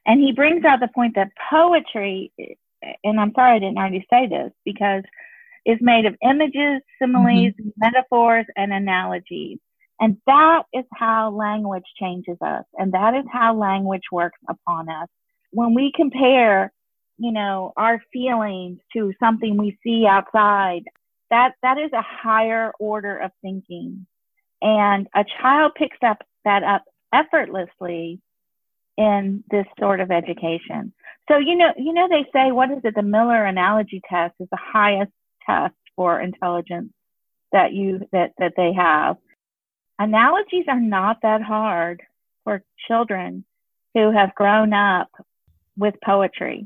[0.05, 2.31] And he brings out the point that poetry
[3.03, 5.03] and I'm sorry I didn't already say this because
[5.65, 7.69] it's made of images, similes, mm-hmm.
[7.77, 9.59] metaphors, and analogies.
[9.99, 12.65] And that is how language changes us.
[12.77, 15.07] And that is how language works upon us.
[15.55, 16.73] When we compare,
[17.17, 20.83] you know, our feelings to something we see outside,
[21.31, 24.05] that, that is a higher order of thinking.
[24.61, 26.83] And a child picks up that up
[27.13, 28.19] effortlessly
[28.97, 30.93] in this sort of education.
[31.29, 32.95] So you know, you know, they say what is it?
[32.95, 35.11] The Miller analogy test is the highest
[35.45, 36.93] test for intelligence
[37.51, 39.17] that you that that they have.
[39.97, 42.01] Analogies are not that hard
[42.43, 43.45] for children
[43.93, 45.09] who have grown up
[45.77, 46.65] with poetry,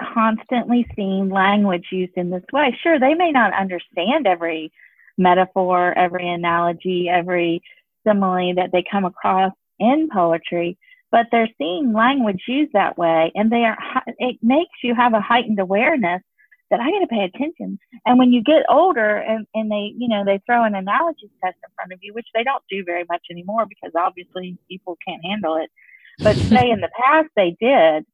[0.00, 2.76] constantly seeing language used in this way.
[2.82, 4.72] Sure, they may not understand every
[5.18, 7.62] metaphor, every analogy, every
[8.06, 10.78] simile that they come across in poetry,
[11.10, 13.78] but they're seeing language used that way and they are
[14.18, 16.22] it makes you have a heightened awareness
[16.70, 17.78] that I got to pay attention.
[18.04, 21.56] And when you get older and, and they, you know, they throw an analogy test
[21.62, 25.24] in front of you, which they don't do very much anymore because obviously people can't
[25.24, 25.70] handle it.
[26.18, 28.04] But say in the past they did,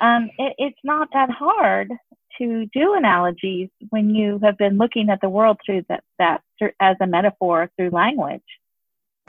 [0.00, 1.90] um, it, it's not that hard
[2.38, 6.42] to do analogies when you have been looking at the world through that, that
[6.80, 8.42] as a metaphor through language.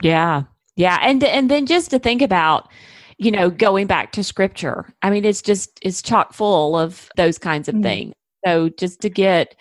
[0.02, 0.44] Yeah.
[0.74, 0.98] Yeah.
[1.00, 2.68] And, and then just to think about,
[3.16, 4.92] you know, going back to scripture.
[5.02, 7.82] I mean, it's just, it's chock full of those kinds of mm-hmm.
[7.82, 8.14] things.
[8.44, 9.54] So just to get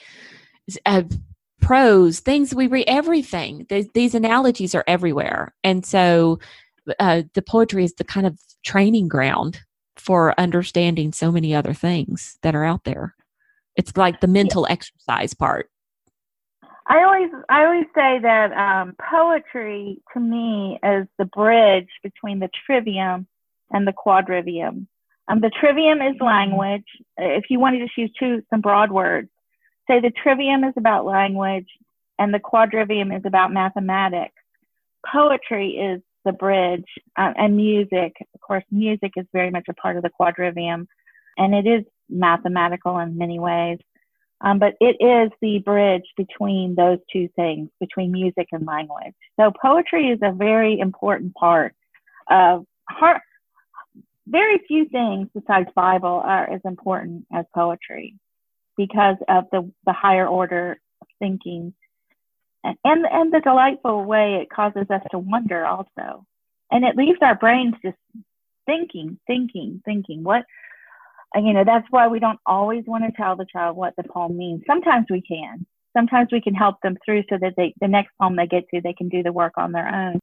[0.85, 1.03] uh,
[1.61, 5.53] prose, things we read, everything, these, these analogies are everywhere.
[5.63, 6.39] And so
[6.99, 9.61] uh, the poetry is the kind of training ground
[9.95, 13.15] for understanding so many other things that are out there.
[13.75, 15.69] It's like the mental exercise part.
[16.87, 22.49] I always I always say that um, poetry to me is the bridge between the
[22.65, 23.27] trivium
[23.71, 24.87] and the quadrivium.
[25.27, 26.85] Um, the trivium is language.
[27.17, 29.29] If you wanted to choose two, some broad words,
[29.87, 31.67] say the trivium is about language
[32.19, 34.35] and the quadrivium is about mathematics.
[35.11, 36.86] Poetry is the bridge
[37.17, 38.15] uh, and music.
[38.34, 40.88] Of course, music is very much a part of the quadrivium
[41.38, 43.80] and it is mathematical in many ways.
[44.41, 49.15] Um, but it is the bridge between those two things, between music and language.
[49.39, 51.73] So poetry is a very important part
[52.30, 53.21] of heart
[54.28, 58.15] very few things besides Bible are as important as poetry
[58.76, 61.73] because of the, the higher order of thinking
[62.84, 66.26] and, and, the delightful way it causes us to wonder also.
[66.72, 67.97] And it leaves our brains just
[68.66, 70.24] thinking, thinking, thinking.
[70.24, 70.45] What,
[71.36, 74.38] you know, that's why we don't always want to tell the child what the poem
[74.38, 74.63] means.
[74.66, 75.66] Sometimes we can.
[75.95, 78.82] Sometimes we can help them through so that they, the next poem they get to,
[78.82, 80.20] they can do the work on their own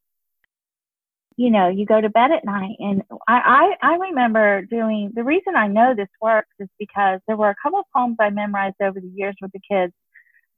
[1.37, 2.77] you know, you go to bed at night.
[2.79, 7.37] And I, I, I remember doing the reason I know this works is because there
[7.37, 9.93] were a couple of poems I memorized over the years with the kids.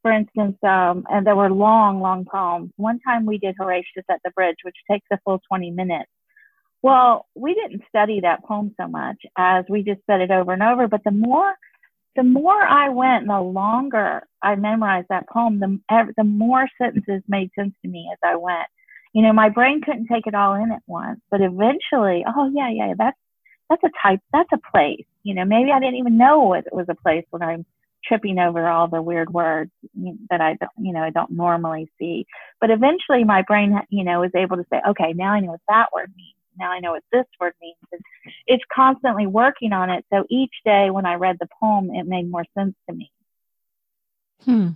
[0.04, 2.70] For instance, um, and there were long, long poems.
[2.76, 6.10] One time we did Horatius at the Bridge, which takes a full 20 minutes.
[6.82, 10.62] Well, we didn't study that poem so much as we just said it over and
[10.62, 10.88] over.
[10.88, 11.54] But the more,
[12.16, 15.80] the more I went, and the longer I memorized that poem, the
[16.18, 18.68] the more sentences made sense to me as I went
[19.14, 22.68] you know, my brain couldn't take it all in at once, but eventually, oh yeah,
[22.68, 23.16] yeah, that's
[23.70, 25.06] that's a type, that's a place.
[25.22, 27.64] You know, maybe I didn't even know it was a place when I'm
[28.06, 29.70] tripping over all the weird words
[30.30, 32.26] that I don't, you know, I don't normally see.
[32.60, 35.60] But eventually, my brain, you know, was able to say, okay, now I know what
[35.68, 36.34] that word means.
[36.58, 37.76] Now I know what this word means.
[37.92, 38.00] And
[38.46, 40.04] it's constantly working on it.
[40.12, 43.10] So each day when I read the poem, it made more sense to me.
[44.44, 44.70] Hmm.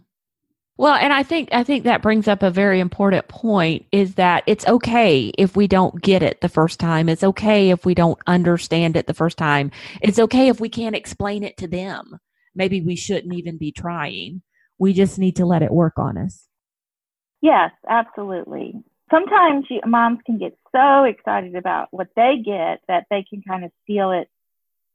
[0.76, 4.44] Well, and I think I think that brings up a very important point is that
[4.46, 7.08] it's okay if we don't get it the first time.
[7.08, 9.72] It's okay if we don't understand it the first time.
[10.00, 12.20] It's okay if we can't explain it to them.
[12.58, 14.42] Maybe we shouldn't even be trying.
[14.78, 16.48] We just need to let it work on us.
[17.40, 18.74] Yes, absolutely.
[19.12, 23.64] Sometimes you, moms can get so excited about what they get that they can kind
[23.64, 24.28] of steal it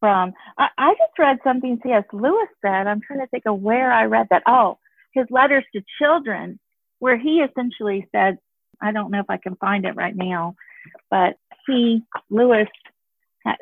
[0.01, 0.33] from.
[0.57, 2.03] I, I just read something C.S.
[2.11, 2.85] Lewis said.
[2.85, 4.43] I'm trying to think of where I read that.
[4.45, 4.77] Oh,
[5.13, 6.59] his letters to children,
[6.99, 8.39] where he essentially said,
[8.81, 10.55] I don't know if I can find it right now,
[11.09, 12.67] but he, Lewis,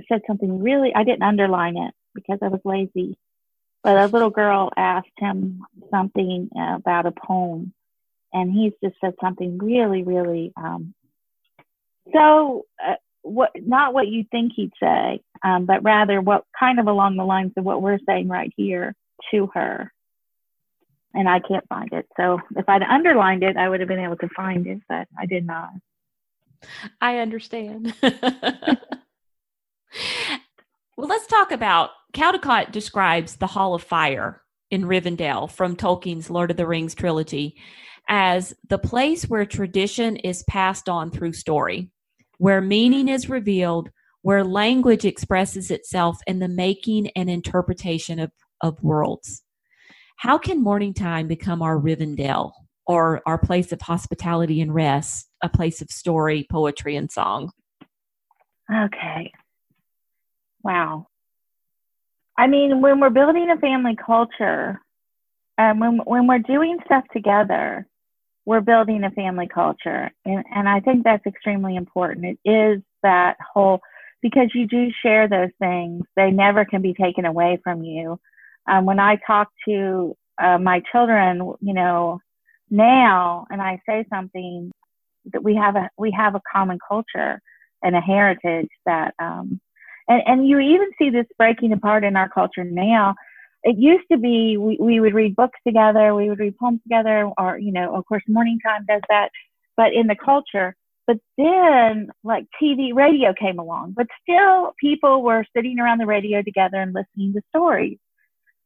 [0.09, 3.17] said something really, I didn't underline it because I was lazy,
[3.83, 7.73] but a little girl asked him something about a poem,
[8.33, 10.93] and he just said something really, really, um,
[12.13, 16.87] so uh, what, not what you think he'd say, um, but rather what kind of
[16.87, 18.95] along the lines of what we're saying right here
[19.31, 19.91] to her.
[21.13, 22.07] And I can't find it.
[22.15, 25.25] So if I'd underlined it, I would have been able to find it, but I
[25.25, 25.71] did not.
[27.01, 27.93] I understand.
[28.01, 28.77] well,
[30.97, 36.57] let's talk about Caldecott describes the Hall of Fire in Rivendell from Tolkien's Lord of
[36.57, 37.57] the Rings trilogy
[38.09, 41.89] as the place where tradition is passed on through story,
[42.37, 43.89] where meaning is revealed,
[44.21, 48.31] where language expresses itself in the making and interpretation of,
[48.61, 49.43] of worlds.
[50.17, 52.51] How can morning time become our Rivendell
[52.85, 57.51] or our place of hospitality and rest, a place of story, poetry, and song?
[58.71, 59.31] Okay.
[60.63, 61.07] Wow.
[62.41, 64.81] I mean, when we're building a family culture,
[65.59, 67.85] and when when we're doing stuff together,
[68.45, 72.25] we're building a family culture, and and I think that's extremely important.
[72.25, 73.79] It is that whole
[74.23, 78.19] because you do share those things; they never can be taken away from you.
[78.67, 82.21] Um, when I talk to uh, my children, you know,
[82.71, 84.71] now, and I say something
[85.31, 87.39] that we have a we have a common culture
[87.83, 89.61] and a heritage that um,
[90.11, 93.15] and, and you even see this breaking apart in our culture now.
[93.63, 97.29] It used to be we, we would read books together, we would read poems together,
[97.37, 99.29] or, you know, of course, morning time does that.
[99.77, 100.75] But in the culture,
[101.07, 106.41] but then like TV, radio came along, but still people were sitting around the radio
[106.41, 107.97] together and listening to stories.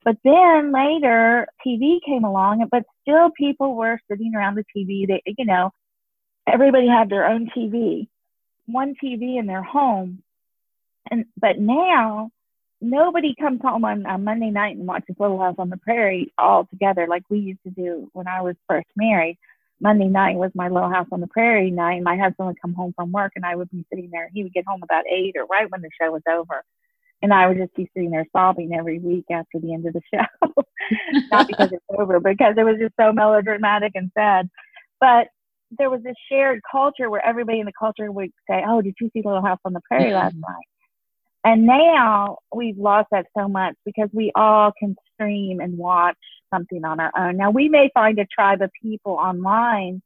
[0.03, 5.07] But then later TV came along, but still people were sitting around the TV.
[5.07, 5.71] They, you know,
[6.47, 8.07] everybody had their own TV,
[8.65, 10.23] one TV in their home,
[11.11, 12.31] and but now
[12.81, 16.65] nobody comes home on a Monday night and watches Little House on the Prairie all
[16.65, 19.37] together like we used to do when I was first married.
[19.81, 22.01] Monday night was my Little House on the Prairie night.
[22.01, 24.29] My husband would come home from work and I would be sitting there.
[24.33, 26.63] He would get home about eight or right when the show was over.
[27.21, 30.01] And I would just be sitting there sobbing every week after the end of the
[30.13, 30.53] show.
[31.31, 34.49] Not because it's over, because it was just so melodramatic and sad.
[34.99, 35.27] But
[35.71, 39.09] there was this shared culture where everybody in the culture would say, Oh, did you
[39.11, 40.41] see Little House on the Prairie last mm-hmm.
[40.41, 40.65] night?
[41.45, 46.17] And now we've lost that so much because we all can stream and watch
[46.51, 47.37] something on our own.
[47.37, 50.01] Now we may find a tribe of people online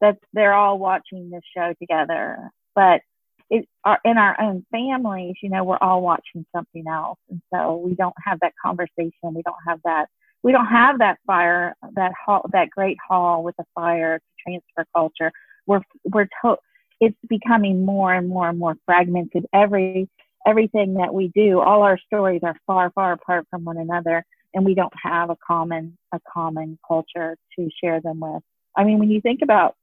[0.00, 2.38] that they're all watching this show together,
[2.74, 3.02] but
[3.50, 7.18] it, our, in our own families, you know, we're all watching something else.
[7.28, 9.12] And so we don't have that conversation.
[9.22, 10.06] We don't have that,
[10.42, 14.86] we don't have that fire, that hall, that great hall with a fire to transfer
[14.94, 15.32] culture.
[15.66, 16.56] We're, we're to,
[16.98, 20.08] it's becoming more and more and more fragmented every
[20.48, 24.24] everything that we do, all our stories are far, far apart from one another,
[24.54, 28.42] and we don't have a common a common culture to share them with.
[28.74, 29.76] I mean, when you think about,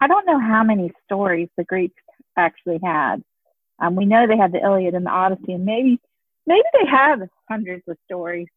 [0.00, 2.02] I don't know how many stories the Greeks
[2.36, 3.22] actually had.
[3.78, 5.98] Um, we know they had the Iliad and the Odyssey, and maybe
[6.46, 8.48] maybe they have hundreds of stories,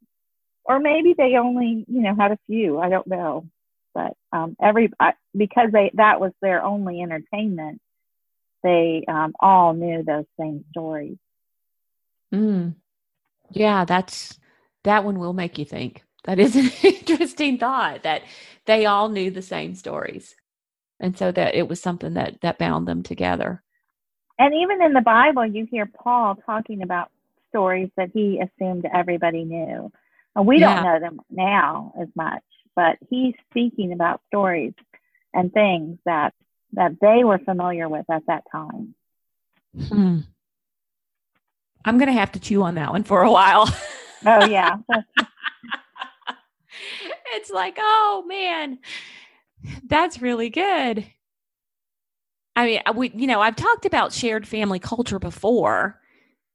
[0.65, 2.80] or maybe they only you know had a few.
[2.80, 3.45] I don't know,
[3.93, 7.80] but um, every I, because they that was their only entertainment
[8.64, 11.18] they um, all knew those same stories.
[12.34, 12.76] Mm.
[13.51, 14.39] Yeah, that's
[14.84, 16.03] that one will make you think.
[16.26, 18.24] That is an interesting thought that
[18.66, 20.36] they all knew the same stories,
[20.99, 23.61] and so that it was something that that bound them together.
[24.39, 27.11] And even in the Bible, you hear Paul talking about
[27.49, 29.91] stories that he assumed everybody knew.
[30.36, 30.76] And we yeah.
[30.76, 32.43] don't know them now as much,
[32.76, 34.74] but he's speaking about stories
[35.34, 36.34] and things that
[36.74, 38.95] that they were familiar with at that time.
[39.88, 40.19] Hmm.
[41.86, 43.67] I'm going to have to chew on that one for a while.
[44.26, 44.78] oh, yeah.
[47.34, 48.80] it's like, oh, man,
[49.88, 51.05] that's really good.
[52.55, 55.99] I mean, we, you know, I've talked about shared family culture before,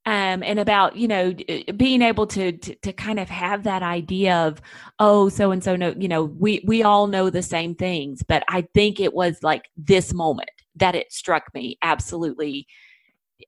[0.08, 1.34] um, and about you know
[1.76, 4.62] being able to, to, to kind of have that idea of
[4.98, 8.42] oh so and so no you know we we all know the same things but
[8.48, 12.66] i think it was like this moment that it struck me absolutely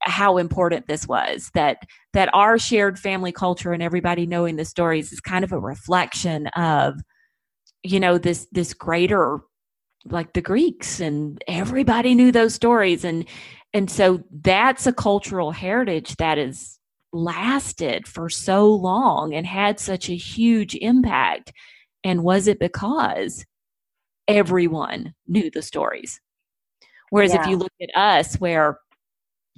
[0.02, 1.78] how important this was that
[2.12, 6.46] that our shared family culture and everybody knowing the stories is kind of a reflection
[6.48, 7.00] of
[7.82, 9.40] you know this this greater
[10.04, 13.24] like the greeks and everybody knew those stories and
[13.72, 16.78] and so that's a cultural heritage that has
[17.12, 21.52] lasted for so long and had such a huge impact
[22.04, 23.44] and was it because
[24.28, 26.20] everyone knew the stories
[27.10, 27.42] whereas yeah.
[27.42, 28.78] if you look at us where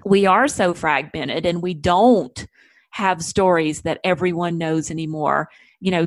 [0.04, 2.46] we are so fragmented and we don't
[2.90, 5.48] have stories that everyone knows anymore
[5.78, 6.06] you know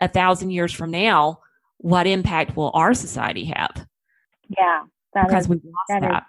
[0.00, 1.38] a thousand years from now
[1.78, 3.86] what impact will our society have
[4.58, 4.82] yeah
[5.14, 6.24] because is, we've lost that, that.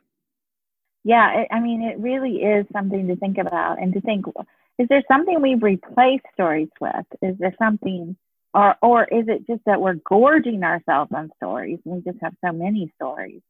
[1.06, 4.26] Yeah it, i mean it really is something to think about and to think
[4.78, 8.18] is there something we've replaced stories with is there something
[8.53, 12.34] or or is it just that we're gorging ourselves on stories and we just have
[12.43, 13.41] so many stories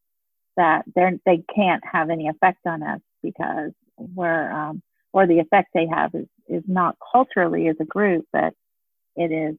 [0.57, 4.81] that they they can't have any effect on us because we're um,
[5.13, 8.53] or the effect they have is is not culturally as a group, but
[9.15, 9.55] it is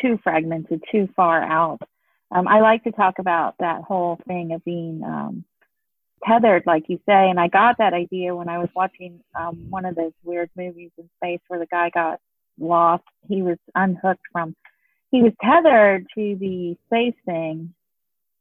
[0.00, 1.78] too fragmented, too far out.
[2.34, 5.44] Um, I like to talk about that whole thing of being um,
[6.26, 9.84] tethered, like you say, and I got that idea when I was watching um, one
[9.84, 12.20] of those weird movies in space where the guy got
[12.58, 13.04] lost.
[13.28, 14.54] He was unhooked from,
[15.10, 17.74] he was tethered to the space thing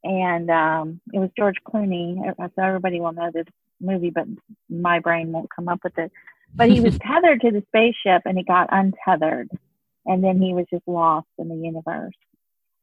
[0.04, 2.18] and um, it was George Clooney.
[2.38, 3.46] So everybody will know this
[3.80, 4.26] movie, but
[4.70, 6.12] my brain won't come up with it.
[6.54, 9.50] But he was tethered to the spaceship, and he got untethered,
[10.06, 12.16] and then he was just lost in the universe.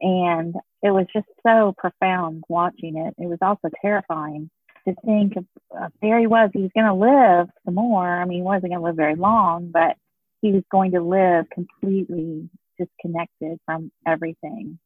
[0.01, 3.15] And it was just so profound watching it.
[3.19, 4.49] It was also terrifying
[4.95, 5.47] to think of,
[5.79, 6.51] uh, there he was.
[6.53, 8.07] He was going to live some more.
[8.07, 9.97] I mean, he wasn't going to live very long, but
[10.41, 14.79] he was going to live completely disconnected from everything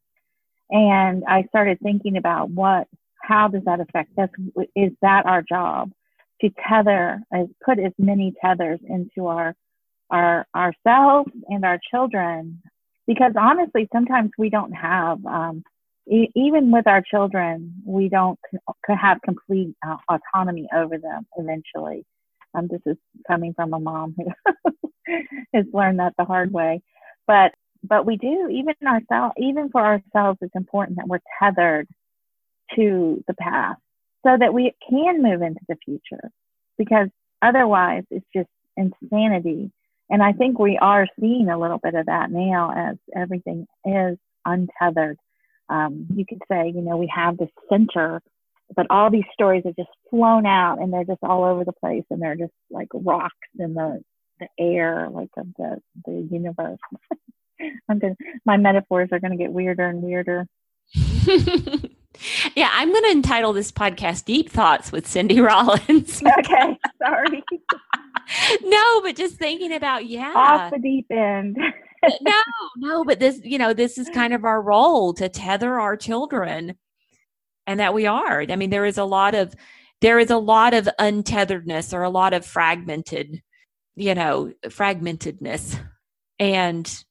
[0.72, 2.88] and I started thinking about what,
[3.20, 4.30] how does that affect us?
[4.74, 5.92] Is that our job
[6.40, 9.54] to tether, as put as many tethers into our,
[10.10, 12.62] our ourselves and our children?
[13.06, 15.62] Because honestly, sometimes we don't have, um,
[16.06, 18.38] even with our children, we don't
[18.88, 22.04] have complete uh, autonomy over them eventually.
[22.54, 22.96] Um, this is
[23.26, 25.14] coming from a mom who
[25.54, 26.82] has learned that the hard way.
[27.26, 31.88] But but we do even ourselves even for ourselves it's important that we're tethered
[32.76, 33.80] to the past
[34.24, 36.30] so that we can move into the future
[36.78, 37.08] because
[37.40, 39.70] otherwise it's just insanity
[40.10, 44.16] and i think we are seeing a little bit of that now as everything is
[44.44, 45.18] untethered
[45.72, 48.22] um, you could say you know we have this center
[48.74, 52.04] but all these stories have just flown out and they're just all over the place
[52.10, 54.02] and they're just like rocks in the
[54.40, 56.78] the air like of the the universe
[57.88, 60.46] I'm gonna, my metaphors are going to get weirder and weirder.
[60.94, 66.22] yeah, I'm going to entitle this podcast Deep Thoughts with Cindy Rollins.
[66.38, 67.42] okay, sorry.
[68.62, 70.32] no, but just thinking about, yeah.
[70.34, 71.56] Off the deep end.
[72.02, 72.32] No,
[72.76, 76.74] no, but this, you know, this is kind of our role to tether our children
[77.66, 78.44] and that we are.
[78.48, 79.54] I mean, there is a lot of,
[80.00, 83.40] there is a lot of untetheredness or a lot of fragmented,
[83.94, 85.78] you know, fragmentedness.
[86.38, 87.04] And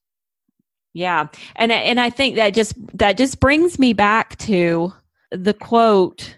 [0.94, 1.28] yeah.
[1.56, 4.92] And and I think that just that just brings me back to
[5.32, 6.38] the quote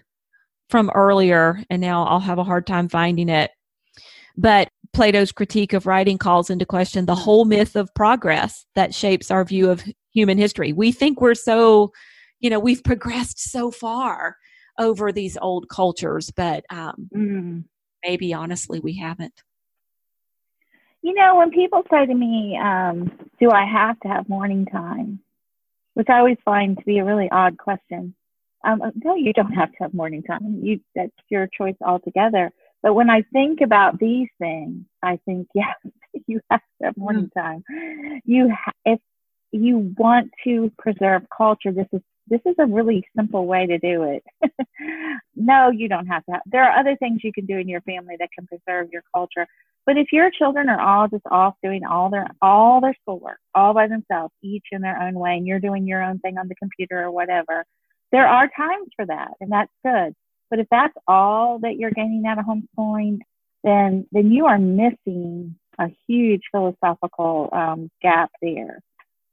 [0.70, 3.50] from earlier and now I'll have a hard time finding it.
[4.36, 9.30] But Plato's critique of writing calls into question the whole myth of progress that shapes
[9.30, 10.72] our view of human history.
[10.72, 11.92] We think we're so,
[12.40, 14.36] you know, we've progressed so far
[14.78, 17.64] over these old cultures, but um, mm.
[18.04, 19.42] maybe honestly we haven't.
[21.02, 25.20] You know, when people say to me, um, do I have to have morning time?
[25.92, 28.14] Which I always find to be a really odd question.
[28.64, 30.60] Um, no, you don't have to have morning time.
[30.62, 32.52] You, that's your choice altogether.
[32.84, 35.74] But when I think about these things, I think, yes,
[36.26, 37.42] you have to have morning mm.
[37.42, 37.64] time.
[38.26, 39.00] You, ha- if
[39.52, 44.04] you want to preserve culture, this is this is a really simple way to do
[44.04, 44.24] it.
[45.36, 46.32] no, you don't have to.
[46.32, 49.02] Have, there are other things you can do in your family that can preserve your
[49.14, 49.46] culture.
[49.84, 53.74] But if your children are all just off doing all their all their schoolwork all
[53.74, 56.54] by themselves, each in their own way, and you're doing your own thing on the
[56.54, 57.66] computer or whatever,
[58.10, 60.14] there are times for that, and that's good.
[60.50, 63.20] But if that's all that you're gaining out of homeschooling,
[63.62, 68.80] then then you are missing a huge philosophical um, gap there,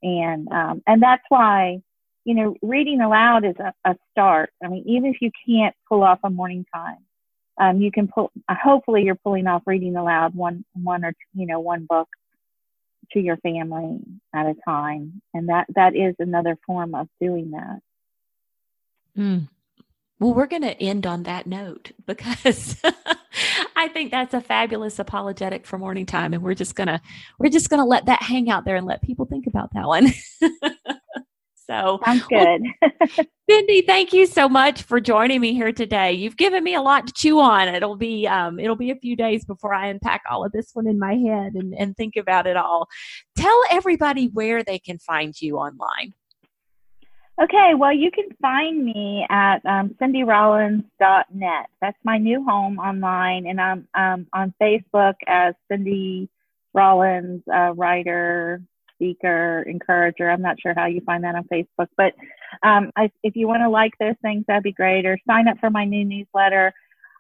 [0.01, 1.82] and um, and that's why
[2.24, 4.51] you know reading aloud is a, a start.
[4.64, 7.05] I mean, even if you can't pull off a morning time,
[7.62, 11.45] um, you can pull uh, hopefully you're pulling off reading aloud one one or you
[11.45, 12.09] know one book
[13.12, 13.99] to your family
[14.34, 17.80] at a time and that that is another form of doing that
[19.18, 19.47] mm.
[20.22, 22.78] Well we're going to end on that note because
[23.76, 26.34] I think that's a fabulous apologetic for morning time.
[26.34, 27.02] And we're just gonna
[27.40, 30.08] we're just gonna let that hang out there and let people think about that one.
[31.56, 32.62] so sounds good.
[33.50, 36.14] Cindy, thank you so much for joining me here today.
[36.14, 37.70] You've given me a lot to chew on.
[37.70, 40.86] It'll be um, it'll be a few days before I unpack all of this one
[40.86, 42.88] in my head and, and think about it all.
[43.36, 46.14] Tell everybody where they can find you online.
[47.42, 51.66] Okay, well, you can find me at um, cindyrollins.net.
[51.82, 56.30] That's my new home online, and I'm um, on Facebook as Cindy
[56.76, 58.62] Rollins, uh, writer,
[58.94, 60.30] speaker, encourager.
[60.30, 62.14] I'm not sure how you find that on Facebook, but
[62.62, 65.08] um, I, if you want to like those things, that'd be great.
[65.08, 66.72] Or sign up for my new newsletter.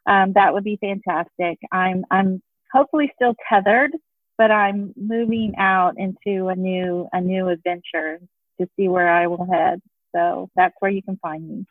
[0.05, 1.57] Um, that would be fantastic.
[1.71, 3.91] I'm I'm hopefully still tethered,
[4.37, 8.19] but I'm moving out into a new a new adventure
[8.59, 9.81] to see where I will head.
[10.15, 11.65] So that's where you can find me.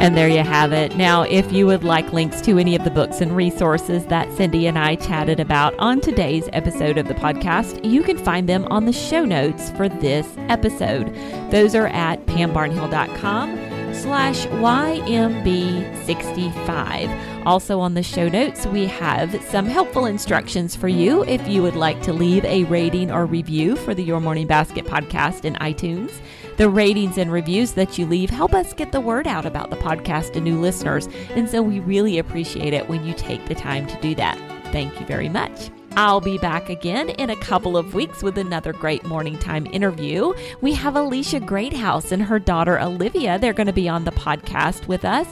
[0.00, 0.96] And there you have it.
[0.96, 4.66] Now, if you would like links to any of the books and resources that Cindy
[4.66, 8.86] and I chatted about on today's episode of the podcast, you can find them on
[8.86, 11.14] the show notes for this episode.
[11.50, 17.46] Those are at pambarnhill.com slash YMB65.
[17.46, 21.76] Also on the show notes, we have some helpful instructions for you if you would
[21.76, 26.12] like to leave a rating or review for the Your Morning Basket podcast in iTunes.
[26.56, 29.76] The ratings and reviews that you leave help us get the word out about the
[29.76, 33.86] podcast to new listeners, and so we really appreciate it when you take the time
[33.86, 34.36] to do that.
[34.66, 35.70] Thank you very much.
[35.96, 40.32] I'll be back again in a couple of weeks with another great morning time interview.
[40.60, 43.38] We have Alicia Greathouse and her daughter Olivia.
[43.38, 45.26] They're going to be on the podcast with us.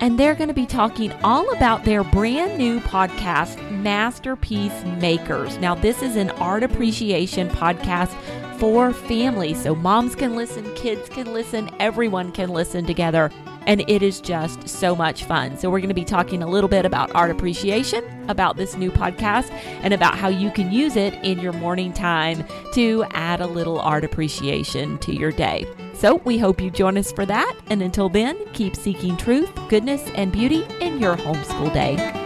[0.00, 5.56] And they're going to be talking all about their brand new podcast, Masterpiece Makers.
[5.58, 8.12] Now, this is an art appreciation podcast
[8.58, 9.62] for families.
[9.62, 13.30] So moms can listen, kids can listen, everyone can listen together
[13.66, 15.56] and it is just so much fun.
[15.58, 18.90] So, we're going to be talking a little bit about art appreciation, about this new
[18.90, 19.50] podcast,
[19.82, 23.80] and about how you can use it in your morning time to add a little
[23.80, 25.66] art appreciation to your day.
[25.94, 27.56] So, we hope you join us for that.
[27.68, 32.23] And until then, keep seeking truth, goodness, and beauty in your homeschool day.